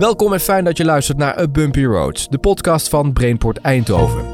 Welkom 0.00 0.32
en 0.32 0.40
fijn 0.40 0.64
dat 0.64 0.76
je 0.76 0.84
luistert 0.84 1.18
naar 1.18 1.38
A 1.38 1.48
Bumpy 1.48 1.84
Road, 1.84 2.30
de 2.30 2.38
podcast 2.38 2.88
van 2.88 3.12
Brainport 3.12 3.58
Eindhoven. 3.58 4.24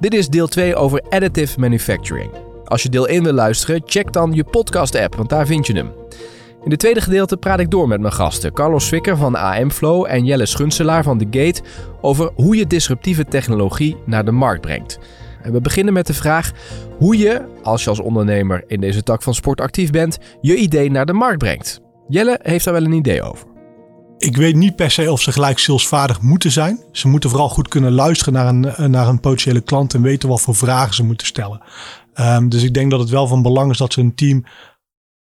Dit 0.00 0.14
is 0.14 0.28
deel 0.28 0.46
2 0.46 0.74
over 0.74 1.02
additive 1.08 1.60
manufacturing. 1.60 2.30
Als 2.64 2.82
je 2.82 2.88
deel 2.88 3.08
1 3.08 3.22
wil 3.22 3.32
luisteren, 3.32 3.82
check 3.84 4.12
dan 4.12 4.32
je 4.32 4.44
podcast-app, 4.44 5.14
want 5.14 5.28
daar 5.28 5.46
vind 5.46 5.66
je 5.66 5.72
hem. 5.72 5.90
In 6.64 6.70
het 6.70 6.78
tweede 6.78 7.00
gedeelte 7.00 7.36
praat 7.36 7.58
ik 7.58 7.70
door 7.70 7.88
met 7.88 8.00
mijn 8.00 8.12
gasten 8.12 8.52
Carlos 8.52 8.86
Swikker 8.86 9.16
van 9.16 9.36
AM-Flow 9.36 10.06
en 10.08 10.24
Jelle 10.24 10.46
Schunselaar 10.46 11.02
van 11.02 11.18
The 11.18 11.38
Gate 11.38 11.62
over 12.00 12.30
hoe 12.34 12.56
je 12.56 12.66
disruptieve 12.66 13.24
technologie 13.24 13.96
naar 14.06 14.24
de 14.24 14.32
markt 14.32 14.60
brengt. 14.60 14.98
En 15.42 15.52
we 15.52 15.60
beginnen 15.60 15.92
met 15.92 16.06
de 16.06 16.14
vraag 16.14 16.50
hoe 16.98 17.18
je, 17.18 17.42
als 17.62 17.84
je 17.84 17.90
als 17.90 18.00
ondernemer 18.00 18.64
in 18.66 18.80
deze 18.80 19.02
tak 19.02 19.22
van 19.22 19.34
sport 19.34 19.60
actief 19.60 19.90
bent, 19.90 20.18
je 20.40 20.56
idee 20.56 20.90
naar 20.90 21.06
de 21.06 21.12
markt 21.12 21.38
brengt. 21.38 21.80
Jelle 22.08 22.38
heeft 22.42 22.64
daar 22.64 22.74
wel 22.74 22.84
een 22.84 22.92
idee 22.92 23.22
over. 23.22 23.53
Ik 24.24 24.36
weet 24.36 24.54
niet 24.54 24.76
per 24.76 24.90
se 24.90 25.12
of 25.12 25.20
ze 25.20 25.32
gelijk 25.32 25.58
salesvaardig 25.58 26.20
moeten 26.20 26.52
zijn. 26.52 26.82
Ze 26.92 27.08
moeten 27.08 27.30
vooral 27.30 27.48
goed 27.48 27.68
kunnen 27.68 27.92
luisteren 27.92 28.32
naar 28.32 28.46
een, 28.46 28.90
naar 28.90 29.08
een 29.08 29.20
potentiële 29.20 29.60
klant 29.60 29.94
en 29.94 30.02
weten 30.02 30.28
wat 30.28 30.40
voor 30.40 30.54
vragen 30.54 30.94
ze 30.94 31.04
moeten 31.04 31.26
stellen. 31.26 31.62
Um, 32.14 32.48
dus 32.48 32.62
ik 32.62 32.74
denk 32.74 32.90
dat 32.90 33.00
het 33.00 33.08
wel 33.08 33.26
van 33.26 33.42
belang 33.42 33.70
is 33.70 33.78
dat 33.78 33.92
ze 33.92 34.00
een 34.00 34.14
team 34.14 34.44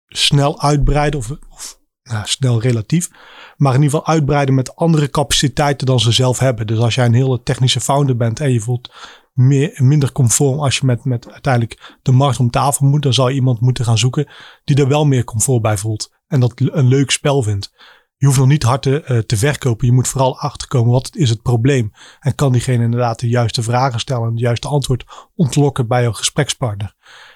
snel 0.08 0.62
uitbreiden, 0.62 1.20
of, 1.20 1.31
of 1.50 1.80
nou, 2.04 2.26
snel 2.27 2.62
relatief, 2.62 3.09
maar 3.58 3.73
in 3.73 3.81
ieder 3.81 3.98
geval 3.98 4.14
uitbreiden 4.14 4.55
met 4.55 4.76
andere 4.76 5.09
capaciteiten 5.09 5.88
dan 5.88 6.00
ze 6.00 6.12
zelf 6.12 6.39
hebben. 6.39 6.67
Dus 6.67 6.80
als 6.80 6.95
jij 6.95 7.05
een 7.05 7.14
hele 7.14 7.44
technische 7.44 7.80
founder 7.80 8.17
bent 8.17 8.39
en 8.39 8.52
je 8.52 8.59
voelt 8.59 8.94
meer, 9.34 9.73
minder 9.76 10.12
conform 10.12 10.59
als 10.59 10.78
je 10.78 10.86
met, 10.86 11.05
met 11.05 11.31
uiteindelijk 11.31 11.98
de 12.02 12.12
markt 12.12 12.39
om 12.39 12.50
tafel 12.50 12.86
moet, 12.86 13.02
dan 13.03 13.14
zal 13.14 13.28
je 13.28 13.36
iemand 13.36 13.62
moeten 13.62 13.86
gaan 13.86 13.98
zoeken 13.98 14.28
die 14.64 14.76
er 14.76 14.88
wel 14.88 15.05
meer 15.05 15.23
comfort 15.23 15.62
bij 15.62 15.78
voelt 15.78 16.12
en 16.28 16.39
dat 16.39 16.53
een 16.55 16.88
leuk 16.88 17.12
spel 17.12 17.44
vindt. 17.44 17.72
Je 18.21 18.27
hoeft 18.27 18.39
nog 18.39 18.48
niet 18.48 18.63
hard 18.63 18.81
te, 18.81 19.03
uh, 19.07 19.17
te 19.17 19.38
verkopen. 19.38 19.88
Je 19.88 19.93
moet 19.93 20.07
vooral 20.07 20.39
achterkomen 20.39 20.91
wat 20.91 21.16
is 21.16 21.30
het 21.30 21.41
probleem. 21.41 21.91
En 22.19 22.36
kan 22.36 22.52
diegene 22.52 22.83
inderdaad 22.83 23.19
de 23.19 23.30
juiste 23.30 23.63
vragen 23.63 24.00
stellen 24.00 24.23
en 24.23 24.31
het 24.31 24.39
juiste 24.39 24.67
antwoord 24.67 25.30
ontlokken 25.36 25.88
bij 25.88 26.02
jouw 26.02 26.11
gesprekspartner. 26.11 26.95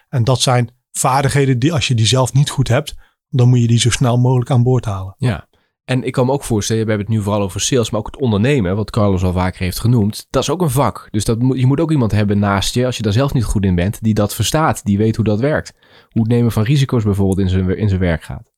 En 0.09 0.23
dat 0.23 0.41
zijn 0.41 0.71
vaardigheden 0.91 1.59
die 1.59 1.73
als 1.73 1.87
je 1.87 1.95
die 1.95 2.05
zelf 2.05 2.33
niet 2.33 2.49
goed 2.49 2.67
hebt, 2.67 2.95
dan 3.29 3.49
moet 3.49 3.59
je 3.59 3.67
die 3.67 3.79
zo 3.79 3.89
snel 3.89 4.17
mogelijk 4.17 4.51
aan 4.51 4.63
boord 4.63 4.85
halen. 4.85 5.15
Ja, 5.17 5.47
en 5.85 6.03
ik 6.03 6.11
kan 6.11 6.25
me 6.25 6.31
ook 6.31 6.43
voorstellen, 6.43 6.83
we 6.83 6.89
hebben 6.89 7.07
het 7.07 7.15
nu 7.15 7.23
vooral 7.23 7.41
over 7.41 7.61
sales, 7.61 7.89
maar 7.89 7.99
ook 7.99 8.05
het 8.05 8.17
ondernemen, 8.17 8.75
wat 8.75 8.91
Carlos 8.91 9.23
al 9.23 9.33
vaker 9.33 9.59
heeft 9.59 9.79
genoemd, 9.79 10.27
dat 10.29 10.41
is 10.41 10.49
ook 10.49 10.61
een 10.61 10.69
vak. 10.69 11.07
Dus 11.11 11.25
dat 11.25 11.41
moet, 11.41 11.59
je 11.59 11.65
moet 11.65 11.79
ook 11.79 11.91
iemand 11.91 12.11
hebben 12.11 12.39
naast 12.39 12.73
je, 12.73 12.85
als 12.85 12.97
je 12.97 13.03
daar 13.03 13.13
zelf 13.13 13.33
niet 13.33 13.43
goed 13.43 13.65
in 13.65 13.75
bent, 13.75 14.03
die 14.03 14.13
dat 14.13 14.35
verstaat, 14.35 14.85
die 14.85 14.97
weet 14.97 15.15
hoe 15.15 15.25
dat 15.25 15.39
werkt. 15.39 15.73
Hoe 16.09 16.21
het 16.21 16.31
nemen 16.31 16.51
van 16.51 16.63
risico's 16.63 17.03
bijvoorbeeld 17.03 17.39
in 17.39 17.49
zijn, 17.49 17.77
in 17.77 17.87
zijn 17.89 18.01
werk 18.01 18.23
gaat. 18.23 18.51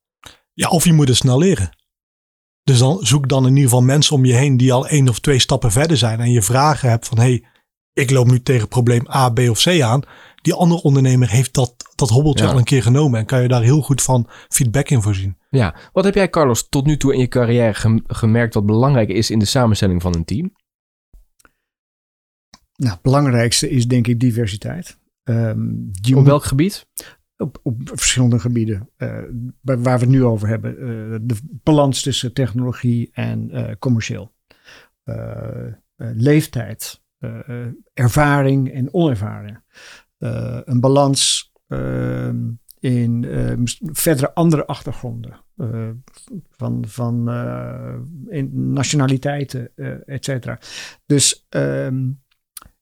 Ja, 0.52 0.68
of 0.68 0.84
je 0.84 0.92
moet 0.92 1.08
het 1.08 1.16
snel 1.16 1.38
leren. 1.38 1.77
Dus 2.68 2.78
dan 2.78 2.98
zoek 3.00 3.28
dan 3.28 3.42
in 3.42 3.48
ieder 3.48 3.62
geval 3.62 3.82
mensen 3.82 4.14
om 4.14 4.24
je 4.24 4.34
heen 4.34 4.56
die 4.56 4.72
al 4.72 4.88
één 4.88 5.08
of 5.08 5.18
twee 5.18 5.38
stappen 5.38 5.72
verder 5.72 5.96
zijn 5.96 6.20
en 6.20 6.30
je 6.30 6.42
vragen 6.42 6.90
hebt 6.90 7.08
van 7.08 7.18
hey, 7.18 7.44
ik 7.92 8.10
loop 8.10 8.30
nu 8.30 8.42
tegen 8.42 8.68
probleem 8.68 9.06
A, 9.14 9.30
B 9.30 9.38
of 9.38 9.62
C 9.62 9.80
aan. 9.80 10.02
Die 10.42 10.54
andere 10.54 10.82
ondernemer 10.82 11.30
heeft 11.30 11.54
dat, 11.54 11.74
dat 11.94 12.08
hobbeltje 12.08 12.46
al 12.46 12.58
een 12.58 12.64
keer 12.64 12.82
genomen 12.82 13.20
en 13.20 13.26
kan 13.26 13.42
je 13.42 13.48
daar 13.48 13.62
heel 13.62 13.80
goed 13.80 14.02
van 14.02 14.28
feedback 14.48 14.88
in 14.88 15.02
voorzien. 15.02 15.36
Ja, 15.50 15.76
wat 15.92 16.04
heb 16.04 16.14
jij 16.14 16.30
Carlos 16.30 16.68
tot 16.68 16.86
nu 16.86 16.96
toe 16.96 17.12
in 17.14 17.20
je 17.20 17.28
carrière 17.28 18.00
gemerkt 18.06 18.54
wat 18.54 18.66
belangrijk 18.66 19.08
is 19.08 19.30
in 19.30 19.38
de 19.38 19.44
samenstelling 19.44 20.02
van 20.02 20.14
een 20.14 20.24
team? 20.24 20.52
Nou, 22.76 22.92
het 22.92 23.02
belangrijkste 23.02 23.70
is 23.70 23.86
denk 23.86 24.06
ik 24.06 24.20
diversiteit. 24.20 24.98
Um, 25.24 25.90
Op 26.14 26.24
welk 26.24 26.44
gebied? 26.44 26.86
Op, 27.38 27.60
verschillende 27.84 28.38
gebieden 28.38 28.90
uh, 28.98 29.18
waar 29.60 29.82
we 29.82 29.90
het 29.90 30.08
nu 30.08 30.24
over 30.24 30.48
hebben. 30.48 30.72
Uh, 30.72 31.18
de 31.22 31.36
balans 31.42 32.02
tussen 32.02 32.32
technologie 32.32 33.10
en 33.12 33.50
uh, 33.50 33.70
commercieel. 33.78 34.36
leeftijd, 35.96 37.02
ervaring 37.94 38.72
en 38.72 38.94
onervaring. 38.94 39.62
een 40.64 40.80
balans 40.80 41.52
in 42.80 43.26
verdere 43.92 44.34
andere 44.34 44.66
achtergronden. 44.66 45.44
van 46.50 46.84
van 46.86 47.28
in 48.28 48.72
nationaliteiten, 48.72 49.76
et 50.06 50.24
cetera. 50.24 50.58
Dus 51.06 51.46
um, 51.50 52.22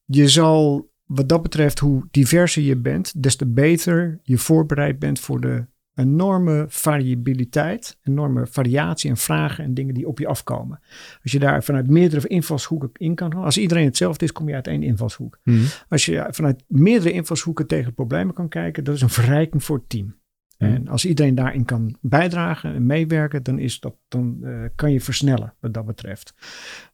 je 0.05 0.29
zal 0.29 0.91
wat 1.07 1.29
dat 1.29 1.43
betreft, 1.43 1.79
hoe 1.79 2.07
diverser 2.11 2.63
je 2.63 2.77
bent, 2.77 3.23
des 3.23 3.37
te 3.37 3.47
beter 3.47 4.21
je 4.23 4.39
voorbereid 4.39 4.99
bent 4.99 5.21
voor 5.21 5.41
de 5.41 5.67
enorme 5.95 6.65
variabiliteit, 6.69 7.99
enorme 8.03 8.47
variatie 8.47 9.11
en 9.11 9.17
vragen 9.17 9.65
en 9.65 9.75
dingen 9.75 9.95
die 9.95 10.09
op 10.09 10.19
je 10.19 10.27
afkomen. 10.27 10.81
Als 11.23 11.33
je 11.33 11.39
daar 11.39 11.65
vanuit 11.65 11.89
meerdere 11.89 12.29
invalshoeken 12.29 12.91
in 12.93 13.15
kan 13.15 13.33
als 13.33 13.59
iedereen 13.59 13.85
hetzelfde 13.85 14.25
is, 14.25 14.33
kom 14.33 14.49
je 14.49 14.55
uit 14.55 14.67
één 14.67 14.83
invalshoek. 14.83 15.39
Mhm. 15.43 15.65
Als 15.89 16.05
je 16.05 16.27
vanuit 16.31 16.65
meerdere 16.69 17.13
invalshoeken 17.13 17.67
tegen 17.67 17.95
problemen 17.95 18.35
kan 18.35 18.49
kijken, 18.49 18.85
dat 18.85 18.95
is 18.95 19.01
een 19.01 19.09
verrijking 19.09 19.65
voor 19.65 19.77
het 19.77 19.89
team. 19.89 20.15
Mhm. 20.59 20.71
En 20.71 20.89
als 20.89 21.05
iedereen 21.05 21.35
daarin 21.35 21.65
kan 21.65 21.97
bijdragen 22.01 22.75
en 22.75 22.87
meewerken, 22.87 23.43
dan, 23.43 23.59
is 23.59 23.81
dat, 23.81 23.95
dan 24.09 24.39
uh, 24.43 24.61
kan 24.75 24.93
je 24.93 25.01
versnellen 25.01 25.55
wat 25.61 25.75
dat 25.75 25.87
betreft. 25.87 26.35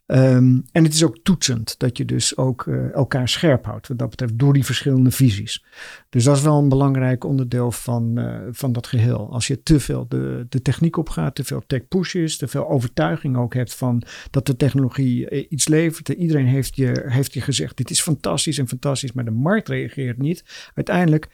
Um, 0.06 0.64
en 0.72 0.84
het 0.84 0.94
is 0.94 1.04
ook 1.04 1.18
toetsend 1.22 1.78
dat 1.78 1.96
je 1.96 2.04
dus 2.04 2.36
ook 2.36 2.64
uh, 2.66 2.94
elkaar 2.94 3.28
scherp 3.28 3.64
houdt 3.64 3.88
wat 3.88 3.98
dat 3.98 4.10
betreft 4.10 4.38
door 4.38 4.52
die 4.52 4.64
verschillende 4.64 5.10
visies. 5.10 5.64
Dus 6.08 6.24
dat 6.24 6.36
is 6.36 6.42
wel 6.42 6.58
een 6.58 6.68
belangrijk 6.68 7.24
onderdeel 7.24 7.72
van, 7.72 8.18
uh, 8.18 8.40
van 8.50 8.72
dat 8.72 8.86
geheel. 8.86 9.32
Als 9.32 9.46
je 9.46 9.62
te 9.62 9.80
veel 9.80 10.08
de, 10.08 10.46
de 10.48 10.62
techniek 10.62 10.96
opgaat, 10.96 11.34
te 11.34 11.44
veel 11.44 11.62
tech 11.66 11.88
pushes, 11.88 12.36
te 12.36 12.48
veel 12.48 12.68
overtuiging 12.68 13.36
ook 13.36 13.54
hebt 13.54 13.74
van 13.74 14.02
dat 14.30 14.46
de 14.46 14.56
technologie 14.56 15.48
iets 15.48 15.68
levert. 15.68 16.08
Iedereen 16.08 16.46
heeft 16.46 16.76
je, 16.76 17.04
heeft 17.06 17.34
je 17.34 17.40
gezegd 17.40 17.76
dit 17.76 17.90
is 17.90 18.02
fantastisch 18.02 18.58
en 18.58 18.68
fantastisch, 18.68 19.12
maar 19.12 19.24
de 19.24 19.30
markt 19.30 19.68
reageert 19.68 20.18
niet. 20.18 20.70
Uiteindelijk 20.74 21.28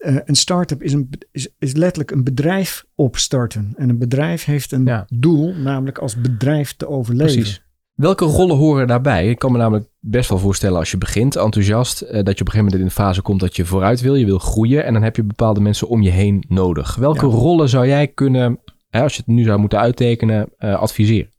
uh, 0.00 0.16
een 0.24 0.34
start-up 0.34 0.82
is, 0.82 0.92
een, 0.92 1.10
is, 1.32 1.48
is, 1.58 1.72
letterlijk 1.72 2.10
een 2.10 2.24
bedrijf 2.24 2.84
opstarten. 2.94 3.72
En 3.76 3.88
een 3.88 3.98
bedrijf 3.98 4.44
heeft 4.44 4.72
een 4.72 4.84
ja. 4.84 5.06
doel, 5.08 5.54
namelijk 5.54 5.98
als 5.98 6.20
bedrijf 6.20 6.76
te 6.76 6.88
overleven. 6.88 7.34
Precies. 7.34 7.62
Welke 7.94 8.24
rollen 8.24 8.56
horen 8.56 8.86
daarbij? 8.86 9.28
Ik 9.28 9.38
kan 9.38 9.52
me 9.52 9.58
namelijk 9.58 9.88
best 9.98 10.28
wel 10.28 10.38
voorstellen 10.38 10.78
als 10.78 10.90
je 10.90 10.98
begint, 10.98 11.36
enthousiast, 11.36 12.02
uh, 12.02 12.08
dat 12.08 12.14
je 12.14 12.20
op 12.22 12.28
een 12.28 12.36
gegeven 12.36 12.58
moment 12.58 12.74
in 12.74 12.84
een 12.84 12.90
fase 12.90 13.22
komt 13.22 13.40
dat 13.40 13.56
je 13.56 13.64
vooruit 13.64 14.00
wil, 14.00 14.14
je 14.14 14.24
wil 14.24 14.38
groeien 14.38 14.84
en 14.84 14.92
dan 14.92 15.02
heb 15.02 15.16
je 15.16 15.22
bepaalde 15.22 15.60
mensen 15.60 15.88
om 15.88 16.02
je 16.02 16.10
heen 16.10 16.44
nodig. 16.48 16.94
Welke 16.94 17.26
ja. 17.26 17.32
rollen 17.32 17.68
zou 17.68 17.86
jij 17.86 18.08
kunnen, 18.08 18.60
hè, 18.90 19.02
als 19.02 19.14
je 19.14 19.22
het 19.26 19.34
nu 19.34 19.44
zou 19.44 19.58
moeten 19.58 19.78
uittekenen, 19.78 20.48
uh, 20.58 20.74
adviseren? 20.74 21.30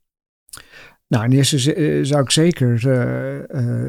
Nou, 1.11 1.25
in 1.25 1.31
eerste 1.31 1.75
uh, 1.75 2.05
zou 2.05 2.23
ik 2.23 2.31
zeker 2.31 2.73
uh, 2.73 2.81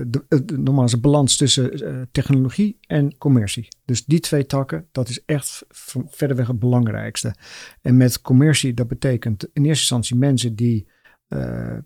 de, 0.06 0.44
nogmaals 0.56 1.00
balans 1.00 1.36
tussen 1.36 2.08
technologie 2.12 2.78
en 2.86 3.18
commercie. 3.18 3.68
Dus 3.84 4.04
die 4.04 4.20
twee 4.20 4.46
takken, 4.46 4.88
dat 4.92 5.08
is 5.08 5.24
echt 5.24 5.64
verderweg 6.08 6.46
het 6.46 6.58
belangrijkste. 6.58 7.34
En 7.80 7.96
met 7.96 8.20
commercie, 8.20 8.74
dat 8.74 8.88
betekent 8.88 9.42
in 9.42 9.64
eerste 9.64 9.94
instantie 9.94 10.16
mensen 10.16 10.54
die 10.54 10.86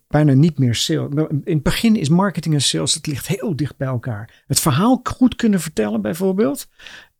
bijna 0.08 0.32
niet 0.32 0.58
meer 0.58 0.74
sales. 0.74 1.26
In 1.28 1.42
het 1.44 1.62
begin 1.62 1.96
is 1.96 2.08
marketing 2.08 2.54
en 2.54 2.60
sales, 2.60 2.94
het 2.94 3.06
ligt 3.06 3.26
heel 3.26 3.56
dicht 3.56 3.76
bij 3.76 3.88
elkaar. 3.88 4.44
Het 4.46 4.60
verhaal 4.60 5.00
goed 5.02 5.36
kunnen 5.36 5.60
vertellen 5.60 6.02
bijvoorbeeld, 6.02 6.68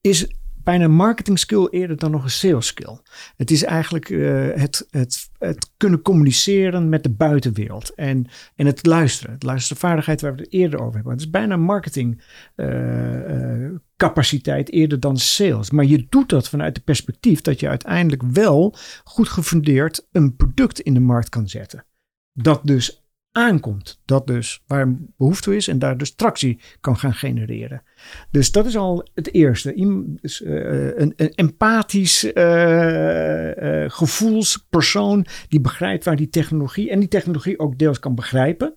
is 0.01 0.27
bijna 0.67 0.89
marketing 0.89 1.39
skill 1.39 1.67
eerder 1.71 1.97
dan 1.97 2.11
nog 2.11 2.23
een 2.25 2.31
sales 2.31 2.67
skill. 2.67 2.99
Het 3.37 3.51
is 3.51 3.63
eigenlijk 3.63 4.09
uh, 4.09 4.49
het, 4.55 4.87
het, 4.91 5.31
het 5.39 5.71
kunnen 5.77 6.03
communiceren 6.03 6.89
met 6.89 7.03
de 7.03 7.11
buitenwereld 7.11 7.95
en, 7.95 8.27
en 8.57 8.67
het 8.67 8.87
luisteren. 8.87 9.35
Het 9.35 9.43
luistervaardigheid 9.43 10.21
waar 10.21 10.35
we 10.35 10.41
het 10.41 10.53
eerder 10.53 10.81
over 10.81 10.95
hebben. 10.95 11.13
Het 11.13 11.21
is 11.21 11.31
bijna 11.31 11.57
marketing 11.57 12.23
uh, 12.57 13.71
capaciteit 13.97 14.71
eerder 14.71 15.01
dan 15.01 15.17
sales. 15.17 15.71
Maar 15.71 15.85
je 15.85 16.07
doet 16.09 16.29
dat 16.29 16.49
vanuit 16.49 16.77
het 16.77 16.85
perspectief 16.85 17.41
dat 17.41 17.61
je 17.61 17.69
uiteindelijk 17.69 18.23
wel 18.23 18.75
goed 19.05 19.29
gefundeerd 19.29 20.07
een 20.13 20.37
product 20.37 20.81
in 20.81 20.95
de 20.95 21.01
markt 21.01 21.29
kan 21.29 21.49
zetten. 21.49 21.85
Dat 22.33 22.61
dus 22.65 23.06
aankomt. 23.37 24.01
Dat 24.05 24.27
dus 24.27 24.63
waar 24.67 24.95
behoefte 25.17 25.57
is 25.57 25.69
en 25.69 25.79
daar 25.79 25.99
dus 25.99 26.15
tractie 26.15 26.61
kan 26.81 26.97
gaan 26.97 27.15
genereren. 27.15 27.83
Dus 28.31 28.53
dat 28.53 28.67
is 28.67 28.77
al 28.77 29.09
het 29.15 29.35
eerste. 29.35 29.73
Dus, 30.21 30.41
uh, 30.41 30.97
een, 30.97 31.13
een, 31.17 31.35
empathisch 31.35 32.25
uh, 32.25 33.85
gevoelspersoon 33.87 35.27
die 35.49 35.61
begrijpt 35.61 36.05
waar 36.05 36.17
die 36.17 36.29
technologie 36.29 36.91
en 36.91 36.99
die 36.99 37.09
technologie 37.09 37.59
ook 37.59 37.79
deels 37.79 37.99
kan 37.99 38.15
begrijpen. 38.15 38.77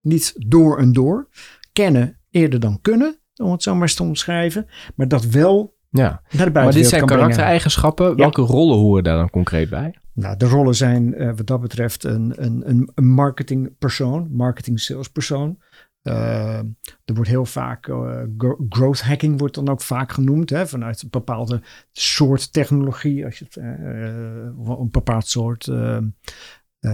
Niet 0.00 0.34
door 0.36 0.78
en 0.78 0.92
door. 0.92 1.28
Kennen 1.72 2.18
eerder 2.30 2.60
dan 2.60 2.80
kunnen, 2.80 3.18
om 3.36 3.52
het 3.52 3.62
zo 3.62 3.74
maar 3.74 3.94
te 3.94 4.02
omschrijven. 4.02 4.66
Maar 4.94 5.08
dat 5.08 5.24
wel 5.24 5.76
ja. 5.92 6.22
Maar 6.52 6.72
dit 6.72 6.86
zijn 6.86 7.06
karaktereigenschappen. 7.06 8.16
Welke 8.16 8.42
rollen 8.42 8.78
horen 8.78 9.04
daar 9.04 9.16
dan 9.16 9.30
concreet 9.30 9.70
bij? 9.70 9.94
Nou, 10.14 10.36
de 10.36 10.46
rollen 10.46 10.74
zijn 10.74 11.22
uh, 11.22 11.26
wat 11.36 11.46
dat 11.46 11.60
betreft 11.60 12.04
een, 12.04 12.32
een, 12.36 12.88
een 12.94 13.14
marketingpersoon, 13.14 14.28
marketing 14.30 14.80
salespersoon. 14.80 15.58
Uh, 16.02 16.58
er 17.04 17.14
wordt 17.14 17.30
heel 17.30 17.44
vaak 17.44 17.86
uh, 17.86 18.22
growth 18.68 19.02
hacking 19.02 19.38
wordt 19.38 19.54
dan 19.54 19.68
ook 19.68 19.82
vaak 19.82 20.12
genoemd, 20.12 20.50
hè, 20.50 20.66
vanuit 20.66 21.02
een 21.02 21.10
bepaalde 21.10 21.60
soort 21.92 22.52
technologie, 22.52 23.24
als 23.24 23.38
je 23.38 23.44
het, 23.44 23.56
een 23.56 24.88
bepaald 24.90 25.26
soort 25.26 25.70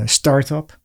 start-up. 0.05 0.79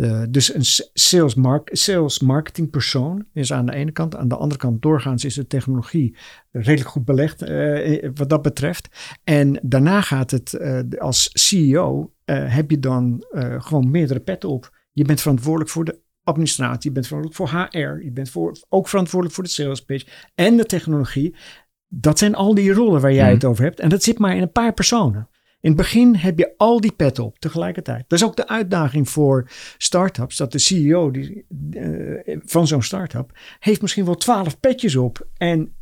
Uh, 0.00 0.22
dus 0.30 0.54
een 0.54 0.88
sales, 0.92 1.34
mark, 1.34 1.68
sales 1.72 2.20
marketing 2.20 2.70
persoon 2.70 3.26
is 3.32 3.52
aan 3.52 3.66
de 3.66 3.72
ene 3.72 3.90
kant. 3.90 4.16
Aan 4.16 4.28
de 4.28 4.36
andere 4.36 4.60
kant 4.60 4.82
doorgaans 4.82 5.24
is 5.24 5.34
de 5.34 5.46
technologie 5.46 6.16
redelijk 6.50 6.88
goed 6.88 7.04
belegd 7.04 7.42
uh, 7.42 8.10
wat 8.14 8.28
dat 8.28 8.42
betreft. 8.42 8.88
En 9.24 9.60
daarna 9.62 10.00
gaat 10.00 10.30
het 10.30 10.52
uh, 10.52 10.80
als 10.98 11.30
CEO 11.32 12.12
heb 12.24 12.70
je 12.70 12.78
dan 12.78 13.24
gewoon 13.58 13.90
meerdere 13.90 14.20
petten 14.20 14.48
op. 14.48 14.76
Je 14.92 15.04
bent 15.04 15.20
verantwoordelijk 15.20 15.70
voor 15.70 15.84
de 15.84 15.98
administratie, 16.22 16.88
je 16.88 16.94
bent 16.94 17.06
verantwoordelijk 17.06 17.64
voor 17.72 17.80
HR, 17.80 18.04
je 18.04 18.12
bent 18.12 18.30
voor, 18.30 18.56
ook 18.68 18.88
verantwoordelijk 18.88 19.34
voor 19.34 19.44
de 19.44 19.50
sales 19.50 19.84
page 19.84 20.06
en 20.34 20.56
de 20.56 20.64
technologie. 20.64 21.36
Dat 21.88 22.18
zijn 22.18 22.34
al 22.34 22.54
die 22.54 22.72
rollen 22.72 23.00
waar 23.00 23.12
jij 23.12 23.24
mhm. 23.24 23.34
het 23.34 23.44
over 23.44 23.64
hebt. 23.64 23.80
En 23.80 23.88
dat 23.88 24.02
zit 24.02 24.18
maar 24.18 24.36
in 24.36 24.42
een 24.42 24.52
paar 24.52 24.74
personen. 24.74 25.28
In 25.60 25.68
het 25.68 25.76
begin 25.76 26.14
heb 26.14 26.38
je 26.38 26.54
al 26.56 26.80
die 26.80 26.92
pet 26.92 27.18
op 27.18 27.38
tegelijkertijd. 27.38 28.04
Dat 28.08 28.18
is 28.18 28.24
ook 28.24 28.36
de 28.36 28.48
uitdaging 28.48 29.08
voor 29.08 29.50
startups. 29.78 30.36
Dat 30.36 30.52
de 30.52 30.58
CEO 30.58 31.10
die, 31.10 31.46
uh, 31.70 32.38
van 32.44 32.66
zo'n 32.66 32.82
startup 32.82 33.38
heeft 33.58 33.82
misschien 33.82 34.04
wel 34.04 34.16
twaalf 34.16 34.60
petjes 34.60 34.96
op. 34.96 35.28
En 35.36 35.74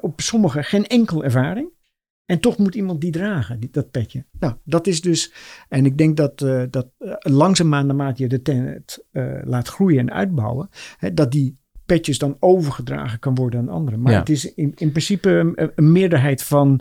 op 0.00 0.20
sommige 0.20 0.62
geen 0.62 0.86
enkel 0.86 1.24
ervaring. 1.24 1.76
En 2.24 2.40
toch 2.40 2.58
moet 2.58 2.74
iemand 2.74 3.00
die 3.00 3.10
dragen, 3.10 3.60
die, 3.60 3.68
dat 3.72 3.90
petje. 3.90 4.24
Nou, 4.38 4.54
dat 4.64 4.86
is 4.86 5.00
dus. 5.00 5.32
En 5.68 5.86
ik 5.86 5.98
denk 5.98 6.16
dat, 6.16 6.40
uh, 6.40 6.62
dat 6.70 6.88
uh, 6.98 7.14
langzaamaan, 7.18 7.86
naarmate 7.86 8.22
je 8.22 8.28
de 8.28 8.42
tent 8.42 8.98
laat 9.42 9.68
groeien 9.68 9.98
en 9.98 10.12
uitbouwen, 10.12 10.68
hè, 10.96 11.14
dat 11.14 11.32
die 11.32 11.58
petjes 11.88 12.18
dan 12.18 12.36
overgedragen 12.40 13.18
kan 13.18 13.34
worden 13.34 13.60
aan 13.60 13.68
anderen. 13.68 14.00
Maar 14.00 14.14
het 14.14 14.28
is 14.28 14.54
in, 14.54 14.72
in 14.76 14.90
principe 14.90 15.30
een, 15.30 15.70
een, 15.74 15.92
meerderheid 15.92 16.42
van 16.42 16.80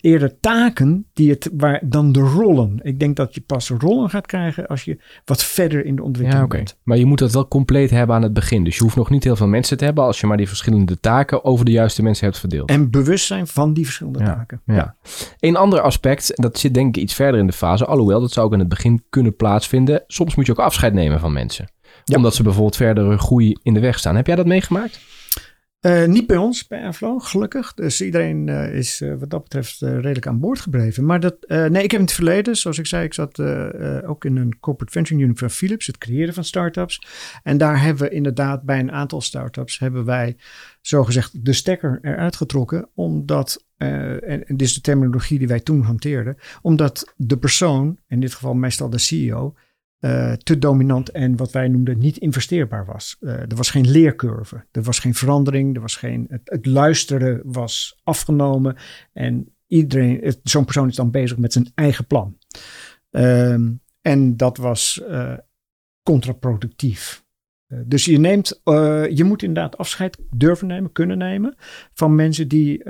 eerder 0.00 0.40
taken 0.40 1.06
die 1.12 1.30
het, 1.30 1.50
waar, 1.56 1.80
dan 1.84 2.12
de 2.12 2.20
rollen. 2.20 2.80
Ik 2.82 2.98
denk 2.98 3.16
dat 3.16 3.34
je 3.34 3.40
pas 3.40 3.70
rollen 3.70 4.10
gaat 4.10 4.26
krijgen 4.26 4.66
als 4.66 4.84
je 4.84 5.00
wat 5.24 5.44
verder 5.44 5.84
in 5.84 5.96
de 5.96 6.02
ontwikkeling 6.02 6.52
ja, 6.52 6.56
bent. 6.56 6.78
Maar 6.82 6.98
je 6.98 7.04
moet 7.04 7.18
dat 7.18 7.32
wel 7.32 7.48
compleet 7.48 7.90
hebben 7.90 8.16
aan 8.16 8.22
het 8.22 8.32
begin. 8.32 8.64
Dus 8.64 8.76
je 8.76 8.82
hoeft 8.82 8.96
nog 8.96 9.10
niet 9.10 9.24
heel 9.24 9.36
veel 9.36 9.46
mensen 9.46 9.76
te 9.76 9.84
hebben 9.84 10.04
als 10.04 10.20
je 10.20 10.26
maar 10.26 10.36
die 10.36 10.48
verschillende 10.48 11.00
taken 11.00 11.44
over 11.44 11.64
de 11.64 11.70
juiste 11.70 12.02
mensen 12.02 12.24
hebt 12.24 12.38
verdeeld. 12.38 12.68
En 12.68 12.90
bewust 12.90 13.26
zijn 13.26 13.46
van 13.46 13.72
die 13.72 13.84
verschillende 13.84 14.18
taken. 14.18 14.62
Ja. 14.66 14.96
Een 15.38 15.56
ander 15.56 15.80
aspect, 15.80 16.32
dat 16.34 16.58
zit 16.58 16.74
denk 16.74 16.96
ik 16.96 17.02
iets 17.02 17.14
verder 17.14 17.40
in 17.40 17.46
de 17.46 17.52
fase, 17.52 17.86
alhoewel 17.86 18.20
dat 18.20 18.32
zou 18.32 18.46
ook 18.46 18.52
in 18.52 18.58
het 18.58 18.68
begin 18.68 19.04
kunnen 19.10 19.36
plaatsvinden. 19.36 20.04
Soms 20.06 20.34
moet 20.34 20.46
je 20.46 20.52
ook 20.52 20.58
afscheid 20.58 20.92
nemen 20.92 21.20
van 21.20 21.32
mensen. 21.32 21.68
Omdat 22.16 22.34
ze 22.34 22.42
bijvoorbeeld 22.42 22.76
verdere 22.76 23.18
groei 23.18 23.56
in 23.62 23.74
de 23.74 23.80
weg 23.80 23.98
staan. 23.98 24.16
Heb 24.16 24.26
jij 24.26 24.36
dat 24.36 24.46
meegemaakt? 24.46 25.00
Uh, 25.86 26.04
niet 26.04 26.26
bij 26.26 26.36
ons, 26.36 26.66
bij 26.66 26.82
Airflow, 26.82 27.22
gelukkig. 27.22 27.74
Dus 27.74 28.00
iedereen 28.00 28.46
uh, 28.46 28.74
is 28.74 29.00
uh, 29.00 29.14
wat 29.18 29.30
dat 29.30 29.42
betreft 29.42 29.80
redelijk 29.80 30.26
aan 30.26 30.40
boord 30.40 30.60
gebleven. 30.60 31.04
Maar 31.04 31.20
dat, 31.20 31.36
nee, 31.48 31.82
ik 31.82 31.90
heb 31.90 32.00
in 32.00 32.00
het 32.00 32.12
verleden, 32.12 32.56
zoals 32.56 32.78
ik 32.78 32.86
zei, 32.86 33.04
ik 33.04 33.14
zat 33.14 33.40
ook 34.04 34.24
in 34.24 34.36
een 34.36 34.58
corporate 34.60 34.92
venture 34.92 35.22
unit 35.22 35.38
van 35.38 35.50
Philips, 35.50 35.86
het 35.86 35.98
creëren 35.98 36.34
van 36.34 36.44
startups. 36.44 37.06
En 37.42 37.58
daar 37.58 37.82
hebben 37.82 38.02
we 38.02 38.14
inderdaad 38.14 38.62
bij 38.62 38.78
een 38.78 38.92
aantal 38.92 39.20
startups, 39.20 39.78
hebben 39.78 40.04
wij 40.04 40.36
zogezegd 40.80 41.44
de 41.44 41.52
stekker 41.52 41.98
eruit 42.02 42.36
getrokken. 42.36 42.88
Omdat, 42.94 43.64
en, 43.76 44.20
en 44.22 44.56
dit 44.56 44.62
is 44.62 44.74
de 44.74 44.80
terminologie 44.80 45.38
die 45.38 45.48
wij 45.48 45.60
toen 45.60 45.82
hanteerden, 45.82 46.36
omdat 46.62 47.14
de 47.16 47.36
persoon, 47.38 47.98
in 48.08 48.20
dit 48.20 48.34
geval 48.34 48.54
meestal 48.54 48.90
de 48.90 48.98
CEO, 48.98 49.54
uh, 50.04 50.32
te 50.32 50.58
dominant 50.58 51.10
en 51.10 51.36
wat 51.36 51.52
wij 51.52 51.68
noemden 51.68 51.98
niet 51.98 52.16
investeerbaar 52.16 52.84
was. 52.84 53.16
Uh, 53.20 53.32
er 53.32 53.56
was 53.56 53.70
geen 53.70 53.90
leercurve, 53.90 54.64
er 54.72 54.82
was 54.82 54.98
geen 54.98 55.14
verandering, 55.14 55.74
er 55.74 55.80
was 55.80 55.96
geen, 55.96 56.26
het, 56.44 56.66
luisteren 56.66 57.40
was 57.44 58.00
afgenomen 58.02 58.76
en 59.12 59.48
iedereen, 59.66 60.34
zo'n 60.42 60.64
persoon 60.64 60.88
is 60.88 60.96
dan 60.96 61.10
bezig 61.10 61.38
met 61.38 61.52
zijn 61.52 61.72
eigen 61.74 62.06
plan. 62.06 62.38
Um, 63.10 63.80
en 64.00 64.36
dat 64.36 64.56
was 64.56 65.02
uh, 65.08 65.34
contraproductief. 66.02 67.23
Dus 67.86 68.04
je 68.04 68.18
neemt, 68.18 68.60
je 69.14 69.24
moet 69.24 69.42
inderdaad 69.42 69.78
afscheid 69.78 70.18
durven 70.30 70.66
nemen, 70.66 70.92
kunnen 70.92 71.18
nemen 71.18 71.54
van 71.92 72.14
mensen 72.14 72.48
die 72.48 72.88